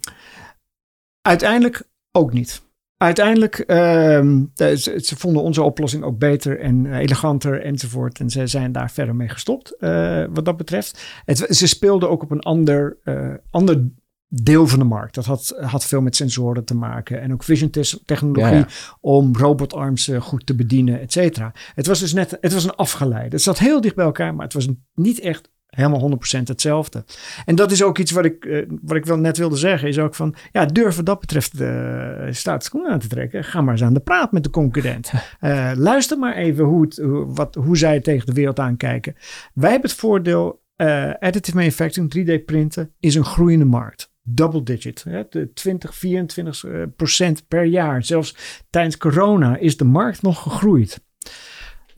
uiteindelijk 1.21 1.83
ook 2.11 2.33
niet. 2.33 2.61
Uiteindelijk, 2.97 3.59
ehm, 3.59 4.43
ze, 4.55 4.99
ze 5.03 5.15
vonden 5.17 5.43
onze 5.43 5.61
oplossing 5.61 6.03
ook 6.03 6.17
beter 6.17 6.59
en 6.59 6.85
eh, 6.85 6.97
eleganter 6.97 7.61
enzovoort. 7.61 8.19
En 8.19 8.29
ze 8.29 8.47
zijn 8.47 8.71
daar 8.71 8.91
verder 8.91 9.15
mee 9.15 9.29
gestopt 9.29 9.77
eh, 9.77 10.23
wat 10.29 10.45
dat 10.45 10.57
betreft. 10.57 11.21
Het, 11.25 11.37
ze 11.49 11.67
speelden 11.67 12.09
ook 12.09 12.23
op 12.23 12.31
een 12.31 12.41
ander, 12.41 12.97
eh, 13.03 13.33
ander 13.49 13.89
deel 14.27 14.67
van 14.67 14.79
de 14.79 14.85
markt. 14.85 15.15
Dat 15.15 15.25
had, 15.25 15.55
had 15.59 15.85
veel 15.85 16.01
met 16.01 16.15
sensoren 16.15 16.65
te 16.65 16.75
maken. 16.75 17.21
En 17.21 17.33
ook 17.33 17.43
vision 17.43 17.69
technologie 18.05 18.53
Ja, 18.53 18.57
ja. 18.57 18.67
om 19.01 19.35
robotarms 19.35 20.11
goed 20.19 20.45
te 20.45 20.55
bedienen, 20.55 20.99
et 20.99 21.11
cetera. 21.11 21.53
Het 21.75 21.87
was 21.87 21.99
dus 21.99 22.13
net, 22.13 22.37
het 22.41 22.53
was 22.53 22.63
een 22.63 22.75
afgeleide. 22.75 23.35
Het 23.35 23.41
zat 23.41 23.59
heel 23.59 23.81
dicht 23.81 23.95
bij 23.95 24.05
elkaar, 24.05 24.35
maar 24.35 24.45
het 24.45 24.53
was 24.53 24.67
niet 24.93 25.19
echt 25.19 25.49
helemaal 25.77 25.99
100% 25.99 26.43
hetzelfde. 26.43 27.03
En 27.45 27.55
dat 27.55 27.71
is 27.71 27.83
ook 27.83 27.97
iets 27.97 28.11
wat 28.11 28.25
ik, 28.25 28.45
eh, 28.45 28.65
wat 28.81 28.97
ik 28.97 29.05
wel 29.05 29.17
net 29.17 29.37
wilde 29.37 29.55
zeggen, 29.55 29.87
is 29.87 29.99
ook 29.99 30.15
van, 30.15 30.35
ja, 30.51 30.65
durf 30.65 30.95
wat 30.95 31.05
dat 31.05 31.19
betreft 31.19 31.57
de 31.57 32.27
status 32.31 32.69
quo 32.69 32.87
aan 32.87 32.99
te 32.99 33.07
trekken. 33.07 33.43
Ga 33.43 33.61
maar 33.61 33.73
eens 33.73 33.83
aan 33.83 33.93
de 33.93 33.99
praat 33.99 34.31
met 34.31 34.43
de 34.43 34.49
concurrent. 34.49 35.11
Eh, 35.39 35.71
luister 35.75 36.17
maar 36.17 36.35
even 36.35 36.65
hoe, 36.65 36.81
het, 36.81 36.97
hoe, 36.97 37.33
wat, 37.33 37.55
hoe 37.55 37.77
zij 37.77 37.99
tegen 37.99 38.25
de 38.25 38.33
wereld 38.33 38.59
aankijken. 38.59 39.15
Wij 39.53 39.71
hebben 39.71 39.89
het 39.89 39.99
voordeel, 39.99 40.63
eh, 40.75 41.11
additive 41.19 41.57
manufacturing, 41.57 42.11
3D 42.11 42.45
printen, 42.45 42.93
is 42.99 43.15
een 43.15 43.25
groeiende 43.25 43.65
markt. 43.65 44.11
Double 44.23 44.63
digit. 44.63 45.03
Hè? 45.03 45.23
De 45.29 45.53
20, 45.53 45.95
24 45.95 46.63
eh, 46.63 46.81
procent 46.95 47.47
per 47.47 47.63
jaar. 47.63 48.03
Zelfs 48.03 48.35
tijdens 48.69 48.97
corona 48.97 49.57
is 49.57 49.77
de 49.77 49.85
markt 49.85 50.21
nog 50.21 50.41
gegroeid. 50.41 51.05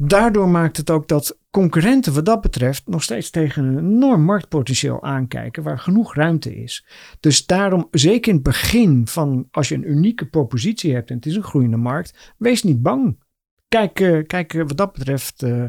Daardoor 0.01 0.49
maakt 0.49 0.77
het 0.77 0.89
ook 0.89 1.07
dat 1.07 1.37
concurrenten 1.49 2.13
wat 2.13 2.25
dat 2.25 2.41
betreft 2.41 2.87
nog 2.87 3.03
steeds 3.03 3.29
tegen 3.29 3.63
een 3.63 3.77
enorm 3.77 4.21
marktpotentieel 4.21 5.03
aankijken 5.03 5.63
waar 5.63 5.79
genoeg 5.79 6.15
ruimte 6.15 6.55
is. 6.55 6.85
Dus 7.19 7.45
daarom, 7.45 7.87
zeker 7.91 8.29
in 8.29 8.33
het 8.35 8.43
begin 8.43 9.07
van 9.07 9.47
als 9.51 9.69
je 9.69 9.75
een 9.75 9.89
unieke 9.89 10.25
propositie 10.25 10.93
hebt 10.93 11.09
en 11.09 11.15
het 11.15 11.25
is 11.25 11.35
een 11.35 11.43
groeiende 11.43 11.77
markt, 11.77 12.33
wees 12.37 12.63
niet 12.63 12.81
bang. 12.81 13.17
Kijk, 13.67 13.99
eh, 13.99 14.25
kijk 14.25 14.53
eh, 14.53 14.61
wat 14.67 14.77
dat 14.77 14.93
betreft 14.93 15.43
eh, 15.43 15.63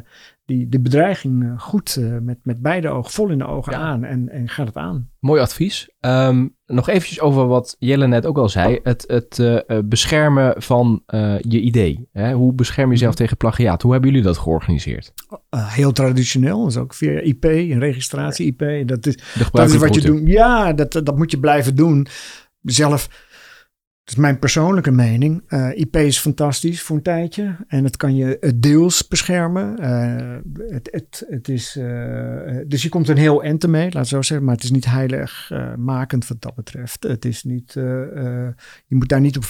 die, 0.51 0.69
de 0.69 0.81
bedreiging 0.81 1.45
eh, 1.45 1.61
goed 1.61 1.97
eh, 1.97 2.05
met, 2.23 2.39
met 2.43 2.63
beide 2.63 2.89
ogen, 2.89 3.11
vol 3.11 3.29
in 3.29 3.39
de 3.39 3.47
ogen 3.47 3.73
Ja. 3.73 3.79
aan 3.79 4.05
en, 4.05 4.29
en 4.29 4.49
gaat 4.49 4.67
het 4.67 4.77
aan. 4.77 5.11
Mooi 5.19 5.41
advies. 5.41 5.91
Ehm, 6.01 6.47
nog 6.67 6.89
eventjes 6.89 7.21
over 7.21 7.47
wat 7.47 7.77
Jelle 7.79 8.07
net 8.07 8.27
ook 8.27 8.39
al 8.39 8.49
zei. 8.49 8.79
Het, 8.83 9.05
het 9.07 9.39
eh, 9.39 9.79
beschermen 9.85 10.63
van 10.63 11.03
je 11.39 11.61
idee. 11.61 12.09
Hè? 12.13 12.33
Hoe 12.33 12.53
bescherm 12.53 12.89
je 12.89 12.95
jezelf 12.95 13.15
tegen 13.15 13.37
plagiaat? 13.37 13.83
Hoe 13.83 13.93
hebben 13.93 14.11
jullie 14.11 14.25
dat 14.25 14.39
georganiseerd? 14.39 15.13
Heel 15.51 15.93
traditioneel, 15.93 16.65
dus 16.65 16.77
ook 16.77 16.95
via 16.95 17.21
IP, 17.21 17.45
een 17.45 17.79
registratie 17.79 18.47
IP. 18.47 18.89
Dat 18.89 19.07
is, 19.07 19.19
Dat 19.53 19.71
is 19.71 19.77
wat 19.77 19.95
je 19.95 20.01
doet. 20.01 20.21
Ja, 20.25 20.73
dat, 20.73 20.93
dat 20.93 21.17
moet 21.17 21.31
je 21.31 21.39
blijven 21.41 21.75
doen. 21.75 22.07
Zelf, 22.63 23.07
dat 23.07 23.30
is 24.11 24.17
mijn 24.17 24.39
persoonlijke 24.39 24.91
mening. 24.91 25.43
Eh, 25.47 25.69
IP 25.75 25.97
is 25.97 26.19
fantastisch 26.19 26.83
voor 26.83 26.97
een 26.97 27.03
tijdje. 27.03 27.57
En 27.67 27.85
het 27.85 27.97
kan 27.97 28.17
je 28.17 28.39
eh, 28.39 28.51
deels 28.55 29.09
beschermen. 29.09 29.79
Eh, 29.79 30.37
het, 30.69 31.25
het, 31.29 31.49
is, 31.49 31.79
dus 32.67 32.83
je 32.83 32.89
komt 32.89 33.09
een 33.09 33.17
heel 33.17 33.43
end 33.43 33.67
mee, 33.67 33.93
laat 33.93 34.09
zo 34.09 34.23
zeggen. 34.23 34.47
Maar 34.47 34.55
het 34.55 34.65
is 34.65 34.71
niet 34.71 34.85
heilig 34.85 35.51
eh, 35.51 35.75
makend 35.75 36.29
wat 36.29 36.43
dat 36.43 36.55
betreft. 36.55 37.03
Het 37.03 37.25
is 37.25 37.43
niet, 37.43 37.73
je 37.73 38.55
moet 38.89 39.09
daar 39.09 39.21
niet 39.21 39.37
op, 39.37 39.45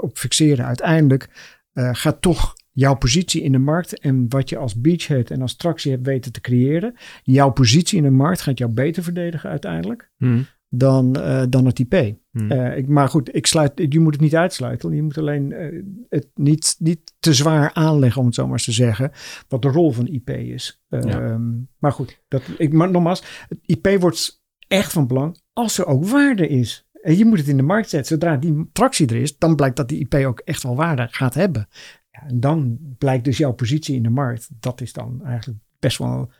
op 0.00 0.18
fixeren. 0.18 0.64
Uiteindelijk 0.64 1.28
gaat 1.72 2.22
toch 2.22 2.54
jouw 2.72 2.94
positie 2.94 3.42
in 3.42 3.52
de 3.52 3.58
markt 3.58 3.98
en 3.98 4.26
wat 4.28 4.48
je 4.48 4.56
als 4.56 4.80
beachhead 4.80 5.30
en 5.30 5.42
als 5.42 5.56
tractie 5.56 5.90
hebt 5.90 6.06
weten 6.06 6.32
te 6.32 6.40
creëren. 6.40 6.94
Jouw 7.22 7.50
positie 7.50 7.96
in 7.96 8.02
de 8.02 8.10
markt 8.10 8.40
gaat 8.40 8.58
jou 8.58 8.72
beter 8.72 9.02
verdedigen 9.02 9.50
uiteindelijk 9.50 10.10
Hm. 10.18 10.42
Dan, 10.68 11.16
eh, 11.16 11.42
dan 11.48 11.66
het 11.66 11.78
IP. 11.78 12.16
Hm. 12.30 12.50
Eh, 12.50 12.76
ik, 12.76 12.88
maar 12.88 13.08
goed, 13.08 13.34
ik 13.34 13.46
sluit, 13.46 13.72
je 13.88 14.00
moet 14.00 14.12
het 14.12 14.22
niet 14.22 14.36
uitsluiten. 14.36 14.94
Je 14.94 15.02
moet 15.02 15.18
alleen 15.18 15.52
eh, 15.52 15.82
het 16.08 16.28
niet, 16.34 16.76
niet 16.78 17.14
te 17.18 17.34
zwaar 17.34 17.70
aanleggen, 17.74 18.20
om 18.20 18.26
het 18.26 18.34
zo 18.34 18.42
maar 18.44 18.52
eens 18.52 18.64
te 18.64 18.72
zeggen, 18.72 19.10
wat 19.48 19.62
de 19.62 19.68
rol 19.68 19.92
van 19.92 20.06
IP 20.06 20.30
is. 20.30 20.82
Eh, 20.88 21.02
Ja. 21.02 21.40
Maar 21.78 21.92
goed, 21.92 22.22
dat, 22.28 22.42
ik, 22.58 22.72
maar 22.72 22.90
nogmaals, 22.90 23.22
het 23.48 23.58
IP 23.64 24.00
wordt 24.00 24.42
echt 24.68 24.92
van 24.92 25.06
belang 25.06 25.40
als 25.52 25.78
er 25.78 25.86
ook 25.86 26.04
waarde 26.04 26.48
is. 26.48 26.86
En 27.02 27.16
je 27.16 27.24
moet 27.24 27.38
het 27.38 27.48
in 27.48 27.56
de 27.56 27.62
markt 27.62 27.88
zetten. 27.88 28.18
Zodra 28.18 28.36
die 28.36 28.68
tractie 28.72 29.06
er 29.06 29.16
is, 29.16 29.38
dan 29.38 29.56
blijkt 29.56 29.76
dat 29.76 29.88
die 29.88 29.98
IP 29.98 30.14
ook 30.14 30.40
echt 30.44 30.62
wel 30.62 30.76
waarde 30.76 31.08
gaat 31.10 31.34
hebben. 31.34 31.68
Ja, 32.10 32.26
en 32.26 32.40
dan 32.40 32.78
blijkt 32.98 33.24
dus 33.24 33.38
jouw 33.38 33.52
positie 33.52 33.96
in 33.96 34.02
de 34.02 34.10
markt. 34.10 34.48
Dat 34.60 34.80
is 34.80 34.92
dan 34.92 35.20
eigenlijk 35.24 35.60
best 35.78 35.98
wel 35.98 36.30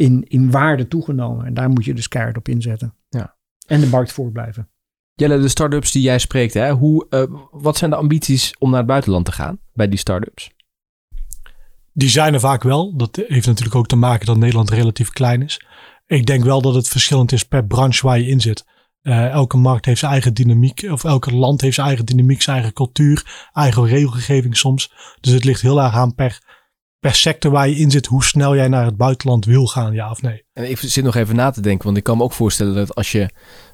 in, 0.00 0.24
in 0.28 0.50
waarde 0.50 0.88
toegenomen. 0.88 1.46
En 1.46 1.54
daar 1.54 1.70
moet 1.70 1.84
je 1.84 1.94
dus 1.94 2.08
keihard 2.08 2.36
op 2.36 2.48
inzetten. 2.48 2.94
Ja. 3.08 3.36
En 3.66 3.80
de 3.80 3.86
markt 3.86 4.12
voor 4.12 4.32
blijven. 4.32 4.68
Jelle, 5.14 5.40
de 5.40 5.48
start-ups 5.48 5.92
die 5.92 6.02
jij 6.02 6.18
spreekt, 6.18 6.54
hè? 6.54 6.72
Hoe, 6.72 7.06
eh, 7.08 7.22
wat 7.50 7.76
zijn 7.76 7.90
de 7.90 7.96
ambities 7.96 8.54
om 8.58 8.70
naar 8.70 8.78
het 8.78 8.88
buitenland 8.88 9.24
te 9.24 9.32
gaan 9.32 9.58
bij 9.72 9.88
die 9.88 9.98
start-ups? 9.98 10.50
Die 11.92 12.08
zijn 12.08 12.34
er 12.34 12.40
vaak 12.40 12.62
wel. 12.62 12.96
Dat 12.96 13.16
heeft 13.26 13.46
natuurlijk 13.46 13.76
ook 13.76 13.86
te 13.86 13.96
maken 13.96 14.26
dat 14.26 14.36
Nederland 14.36 14.70
relatief 14.70 15.10
klein 15.10 15.42
is. 15.42 15.64
Ik 16.06 16.26
denk 16.26 16.44
wel 16.44 16.62
dat 16.62 16.74
het 16.74 16.88
verschillend 16.88 17.32
is 17.32 17.44
per 17.44 17.66
branche 17.66 18.06
waar 18.06 18.18
je 18.18 18.26
in 18.26 18.40
zit. 18.40 18.64
Eh, 19.02 19.28
elke 19.28 19.56
markt 19.56 19.84
heeft 19.84 19.98
zijn 19.98 20.12
eigen 20.12 20.34
dynamiek, 20.34 20.86
of 20.90 21.04
elke 21.04 21.34
land 21.34 21.60
heeft 21.60 21.74
zijn 21.74 21.86
eigen 21.86 22.06
dynamiek, 22.06 22.42
zijn 22.42 22.56
eigen 22.56 22.74
cultuur, 22.74 23.48
eigen 23.52 23.86
regelgeving 23.86 24.56
soms. 24.56 24.92
Dus 25.20 25.32
het 25.32 25.44
ligt 25.44 25.60
heel 25.60 25.82
erg 25.82 25.94
aan 25.94 26.14
per, 26.14 26.49
per 27.00 27.14
sector 27.14 27.50
waar 27.50 27.68
je 27.68 27.76
in 27.76 27.90
zit, 27.90 28.06
hoe 28.06 28.24
snel 28.24 28.54
jij 28.54 28.68
naar 28.68 28.84
het 28.84 28.96
buitenland 28.96 29.44
wil 29.44 29.66
gaan, 29.66 29.92
ja 29.92 30.10
of 30.10 30.22
nee. 30.22 30.44
En 30.52 30.70
ik 30.70 30.78
zit 30.78 31.04
nog 31.04 31.14
even 31.14 31.36
na 31.36 31.50
te 31.50 31.60
denken, 31.60 31.84
want 31.84 31.96
ik 31.96 32.02
kan 32.02 32.16
me 32.16 32.22
ook 32.22 32.32
voorstellen 32.32 32.74
dat 32.74 32.94
als 32.94 33.12
je 33.12 33.28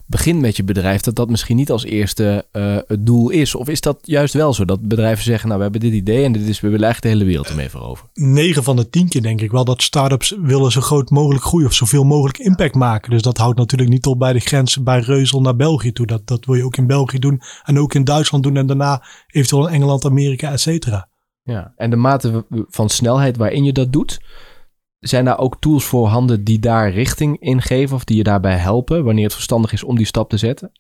begint 0.07 0.41
met 0.41 0.57
je 0.57 0.65
bedrijf, 0.65 1.01
dat 1.01 1.17
dat 1.17 1.31
misschien 1.31 1.57
niet 1.57 1.71
als 1.71 1.85
eerste 1.85 2.47
eh, 2.53 2.77
het 2.87 3.07
doel 3.07 3.31
is. 3.31 3.55
Of 3.55 3.69
is 3.69 3.81
dat 3.81 3.99
juist 4.03 4.35
wel 4.35 4.55
zo? 4.55 4.65
Dat 4.65 4.89
bedrijven 4.89 5.25
zeggen, 5.25 5.47
nou 5.47 5.59
we 5.59 5.65
hebben 5.65 5.91
dit 5.91 5.93
idee 5.93 6.25
en 6.25 6.33
dit 6.33 6.43
is, 6.43 6.61
we 6.61 6.69
willen 6.69 6.85
eigenlijk 6.85 7.15
de 7.15 7.19
hele 7.21 7.31
wereld 7.31 7.49
ermee 7.49 7.71
veroveren. 7.71 8.11
9 8.15 8.63
van 8.63 8.77
de 8.77 8.91
10 8.91 9.09
keer 9.09 9.23
denk 9.23 9.41
ik 9.41 9.51
wel 9.51 9.65
dat 9.65 9.83
startups 9.83 10.37
willen 10.41 10.73
zo 10.73 10.81
groot 10.81 11.11
mogelijk 11.11 11.45
groeien 11.45 11.67
of 11.67 11.75
zoveel 11.75 12.05
mogelijk 12.05 12.39
impact 12.39 12.75
maken. 12.75 13.11
Dus 13.11 13.23
dat 13.23 13.37
houdt 13.37 13.59
natuurlijk 13.59 13.91
niet 13.91 14.07
op 14.07 14.19
bij 14.19 14.33
de 14.33 14.41
grens 14.41 14.83
bij 14.83 15.01
Reuzel 15.01 15.41
naar 15.41 15.57
België 15.57 15.93
toe. 15.93 16.07
Dat, 16.07 16.27
dat 16.27 16.45
wil 16.45 16.55
je 16.55 16.65
ook 16.65 16.77
in 16.77 16.87
België 16.87 17.19
doen 17.19 17.43
en 17.65 17.79
ook 17.79 17.95
in 17.95 18.05
Duitsland 18.05 18.45
doen 18.45 18.57
en 18.57 18.67
daarna 18.67 19.03
eventueel 19.27 19.67
in 19.67 19.75
Engeland, 19.75 20.05
Amerika, 20.05 20.53
et 20.53 20.61
cetera. 20.61 21.09
Ja. 21.47 21.73
En 21.77 21.91
de 21.91 21.97
mate 21.97 22.47
van 22.51 22.89
snelheid 22.89 23.37
waarin 23.37 23.65
je 23.65 23.73
dat 23.73 23.93
doet, 23.93 24.21
zijn 24.99 25.25
daar 25.25 25.39
ook 25.39 25.61
tools 25.61 25.85
voor 25.85 26.07
handen 26.07 26.45
die 26.45 26.59
daar 26.59 26.91
richting 26.91 27.41
in 27.41 27.63
geven 27.63 27.97
of 27.97 28.05
die 28.05 28.17
je 28.17 28.23
daarbij 28.23 28.57
helpen 28.57 29.05
wanneer 29.05 29.25
het 29.25 29.35
verstandig 29.35 29.73
is 29.73 29.83
om 29.83 29.97
die 29.97 30.07
stap 30.07 30.29
te 30.29 30.37
zetten? 30.37 30.73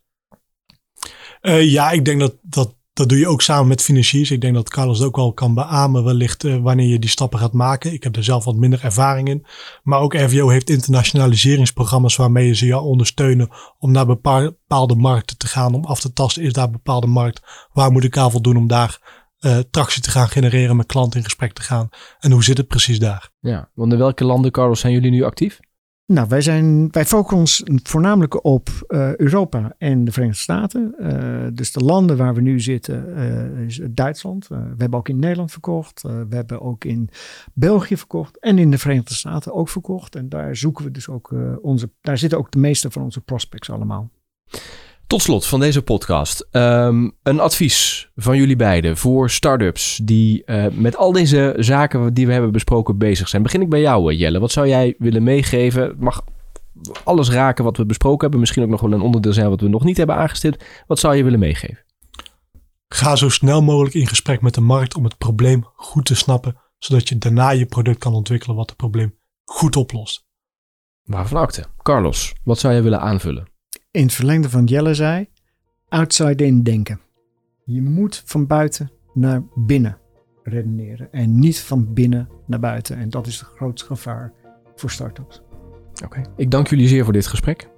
Eh, 1.40 1.70
ja, 1.70 1.90
ik 1.90 2.04
denk 2.04 2.20
dat, 2.20 2.36
dat 2.42 2.76
dat 2.96 3.08
doe 3.08 3.18
je 3.18 3.28
ook 3.28 3.42
samen 3.42 3.68
met 3.68 3.82
financiers. 3.82 4.30
Ik 4.30 4.40
denk 4.40 4.54
dat 4.54 4.68
Carlos 4.68 4.98
het 4.98 5.06
ook 5.06 5.16
wel 5.16 5.32
kan 5.32 5.54
beamen 5.54 6.04
wellicht 6.04 6.44
eh, 6.44 6.56
wanneer 6.56 6.86
je 6.86 6.98
die 6.98 7.10
stappen 7.10 7.38
gaat 7.38 7.52
maken. 7.52 7.92
Ik 7.92 8.02
heb 8.02 8.16
er 8.16 8.24
zelf 8.24 8.44
wat 8.44 8.56
minder 8.56 8.84
ervaring 8.84 9.28
in. 9.28 9.46
Maar 9.82 10.00
ook 10.00 10.14
RVO 10.14 10.48
heeft 10.48 10.70
internationaliseringsprogramma's 10.70 12.16
waarmee 12.16 12.54
ze 12.54 12.66
jou 12.66 12.84
ondersteunen 12.84 13.48
om 13.78 13.90
naar 13.90 14.06
bepaal- 14.06 14.50
bepaalde 14.50 14.94
markten 14.94 15.38
te 15.38 15.46
gaan. 15.46 15.74
Om 15.74 15.84
af 15.84 16.00
te 16.00 16.12
tasten, 16.12 16.42
is 16.42 16.52
daar 16.52 16.64
een 16.64 16.72
bepaalde 16.72 17.06
markt? 17.06 17.68
Waar 17.72 17.92
moet 17.92 18.04
ik 18.04 18.16
aan 18.16 18.30
voldoen 18.30 18.56
om 18.56 18.66
daar 18.66 19.24
eh, 19.38 19.58
tractie 19.70 20.02
te 20.02 20.10
gaan 20.10 20.28
genereren, 20.28 20.76
met 20.76 20.86
klanten 20.86 21.18
in 21.18 21.24
gesprek 21.24 21.52
te 21.52 21.62
gaan? 21.62 21.88
En 22.18 22.30
hoe 22.30 22.44
zit 22.44 22.56
het 22.56 22.68
precies 22.68 22.98
daar? 22.98 23.30
Ja, 23.40 23.70
want 23.74 23.92
in 23.92 23.98
welke 23.98 24.24
landen, 24.24 24.50
Carlos, 24.50 24.80
zijn 24.80 24.92
jullie 24.92 25.10
nu 25.10 25.22
actief? 25.22 25.60
Nou, 26.12 26.28
wij, 26.28 26.40
zijn, 26.40 26.90
wij 26.90 27.04
focussen 27.04 27.68
ons 27.68 27.80
voornamelijk 27.82 28.44
op 28.44 28.68
eh, 28.86 29.16
Europa 29.16 29.74
en 29.78 30.04
de 30.04 30.12
Verenigde 30.12 30.40
Staten. 30.40 30.94
Eh, 30.98 31.46
dus 31.52 31.72
de 31.72 31.84
landen 31.84 32.16
waar 32.16 32.34
we 32.34 32.40
nu 32.40 32.60
zitten 32.60 33.16
eh, 33.16 33.64
is 33.64 33.80
Duitsland. 33.90 34.48
Eh, 34.50 34.58
we 34.58 34.74
hebben 34.76 34.98
ook 34.98 35.08
in 35.08 35.18
Nederland 35.18 35.50
verkocht. 35.50 36.04
Eh, 36.04 36.20
we 36.28 36.34
hebben 36.34 36.60
ook 36.60 36.84
in 36.84 37.08
België 37.54 37.96
verkocht. 37.96 38.38
En 38.40 38.58
in 38.58 38.70
de 38.70 38.78
Verenigde 38.78 39.14
Staten 39.14 39.54
ook 39.54 39.68
verkocht. 39.68 40.16
En 40.16 40.28
daar 40.28 40.56
zoeken 40.56 40.84
we 40.84 40.90
dus 40.90 41.08
ook 41.08 41.32
eh, 41.32 41.52
onze. 41.60 41.90
Daar 42.00 42.18
zitten 42.18 42.38
ook 42.38 42.50
de 42.50 42.58
meeste 42.58 42.90
van 42.90 43.02
onze 43.02 43.20
prospects 43.20 43.70
allemaal. 43.70 44.10
Tot 45.06 45.22
slot 45.22 45.46
van 45.46 45.60
deze 45.60 45.82
podcast. 45.82 46.48
ehm, 46.50 47.10
een 47.22 47.40
advies 47.40 48.10
van 48.16 48.36
jullie 48.36 48.56
beiden 48.56 48.96
voor 48.96 49.30
start-ups 49.30 50.00
die 50.02 50.44
eh, 50.44 50.66
met 50.72 50.96
al 50.96 51.12
deze 51.12 51.54
zaken 51.58 52.14
die 52.14 52.26
we 52.26 52.32
hebben 52.32 52.52
besproken 52.52 52.98
bezig 52.98 53.28
zijn. 53.28 53.42
Begin 53.42 53.60
ik 53.60 53.68
bij 53.68 53.80
jou, 53.80 54.12
eh, 54.12 54.18
Jelle. 54.18 54.38
Wat 54.38 54.52
zou 54.52 54.68
jij 54.68 54.94
willen 54.98 55.22
meegeven? 55.22 55.82
Het 55.82 56.00
mag 56.00 56.24
alles 57.04 57.30
raken 57.30 57.64
wat 57.64 57.76
we 57.76 57.86
besproken 57.86 58.20
hebben. 58.20 58.40
Misschien 58.40 58.62
ook 58.62 58.68
nog 58.68 58.80
wel 58.80 58.92
een 58.92 59.00
onderdeel 59.00 59.32
zijn 59.32 59.48
wat 59.48 59.60
we 59.60 59.68
nog 59.68 59.84
niet 59.84 59.96
hebben 59.96 60.16
aangestipt. 60.16 60.64
Wat 60.86 60.98
zou 60.98 61.16
je 61.16 61.24
willen 61.24 61.38
meegeven? 61.38 61.84
Ga 62.88 63.16
zo 63.16 63.28
snel 63.28 63.62
mogelijk 63.62 63.94
in 63.94 64.06
gesprek 64.06 64.40
met 64.40 64.54
de 64.54 64.60
markt 64.60 64.96
om 64.96 65.04
het 65.04 65.18
probleem 65.18 65.64
goed 65.74 66.04
te 66.04 66.14
snappen, 66.14 66.56
zodat 66.78 67.08
je 67.08 67.18
daarna 67.18 67.50
je 67.50 67.66
product 67.66 67.98
kan 67.98 68.14
ontwikkelen 68.14 68.56
wat 68.56 68.68
het 68.68 68.76
probleem 68.76 69.18
goed 69.44 69.76
oplost. 69.76 70.26
Waarvan 71.02 71.40
acte? 71.40 71.64
Carlos, 71.82 72.34
wat 72.44 72.58
zou 72.58 72.72
jij 72.72 72.82
willen 72.82 73.00
aanvullen? 73.00 73.54
In 73.96 74.02
het 74.02 74.14
verlengde 74.14 74.50
van 74.50 74.64
Jelle 74.64 74.94
zei, 74.94 75.28
outside 75.88 76.46
in 76.46 76.62
denken. 76.62 77.00
Je 77.64 77.82
moet 77.82 78.22
van 78.24 78.46
buiten 78.46 78.90
naar 79.14 79.42
binnen 79.54 79.98
redeneren 80.42 81.12
en 81.12 81.38
niet 81.38 81.60
van 81.60 81.92
binnen 81.94 82.28
naar 82.46 82.60
buiten. 82.60 82.96
En 82.96 83.10
dat 83.10 83.26
is 83.26 83.38
het 83.38 83.48
grootste 83.48 83.86
gevaar 83.86 84.32
voor 84.74 84.90
start-ups. 84.90 85.42
Oké. 86.04 86.20
Ik 86.36 86.50
dank 86.50 86.68
jullie 86.68 86.88
zeer 86.88 87.04
voor 87.04 87.12
dit 87.12 87.26
gesprek. 87.26 87.68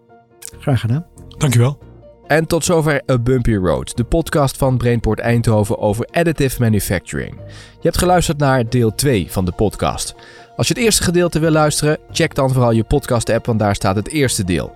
Graag 0.58 0.80
gedaan. 0.80 1.06
Dankjewel. 1.36 1.78
En 2.26 2.46
tot 2.46 2.64
zover 2.64 3.02
A 3.10 3.18
Bumpy 3.18 3.54
Road, 3.54 3.96
de 3.96 4.04
podcast 4.04 4.56
van 4.56 4.76
Brainport 4.76 5.18
Eindhoven 5.18 5.78
over 5.78 6.06
additive 6.06 6.62
manufacturing. 6.62 7.34
Je 7.72 7.82
hebt 7.82 7.98
geluisterd 7.98 8.38
naar 8.38 8.68
deel 8.68 8.94
2 8.94 9.30
van 9.30 9.44
de 9.44 9.52
podcast. 9.52 10.14
Als 10.56 10.68
je 10.68 10.74
het 10.74 10.82
eerste 10.82 11.02
gedeelte 11.02 11.38
wil 11.38 11.50
luisteren, 11.50 11.98
check 12.10 12.34
dan 12.34 12.52
vooral 12.52 12.70
je 12.70 12.84
podcast-app, 12.84 13.46
want 13.46 13.58
daar 13.58 13.74
staat 13.74 13.96
het 13.96 14.08
eerste 14.08 14.44
deel. 14.44 14.74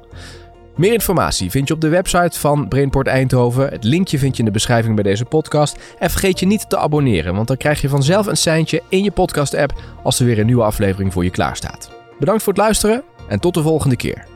Meer 0.76 0.92
informatie 0.92 1.50
vind 1.50 1.68
je 1.68 1.74
op 1.74 1.80
de 1.80 1.88
website 1.88 2.38
van 2.38 2.68
Brainport 2.68 3.06
Eindhoven. 3.06 3.68
Het 3.68 3.84
linkje 3.84 4.18
vind 4.18 4.32
je 4.32 4.38
in 4.38 4.44
de 4.44 4.50
beschrijving 4.50 4.94
bij 4.94 5.04
deze 5.04 5.24
podcast. 5.24 5.78
En 5.98 6.10
vergeet 6.10 6.40
je 6.40 6.46
niet 6.46 6.68
te 6.68 6.78
abonneren, 6.78 7.34
want 7.34 7.48
dan 7.48 7.56
krijg 7.56 7.80
je 7.80 7.88
vanzelf 7.88 8.26
een 8.26 8.36
seintje 8.36 8.82
in 8.88 9.04
je 9.04 9.10
podcast-app 9.10 9.80
als 10.02 10.20
er 10.20 10.26
weer 10.26 10.38
een 10.38 10.46
nieuwe 10.46 10.62
aflevering 10.62 11.12
voor 11.12 11.24
je 11.24 11.30
klaar 11.30 11.56
staat. 11.56 11.90
Bedankt 12.18 12.42
voor 12.42 12.52
het 12.52 12.62
luisteren 12.62 13.02
en 13.28 13.40
tot 13.40 13.54
de 13.54 13.62
volgende 13.62 13.96
keer. 13.96 14.31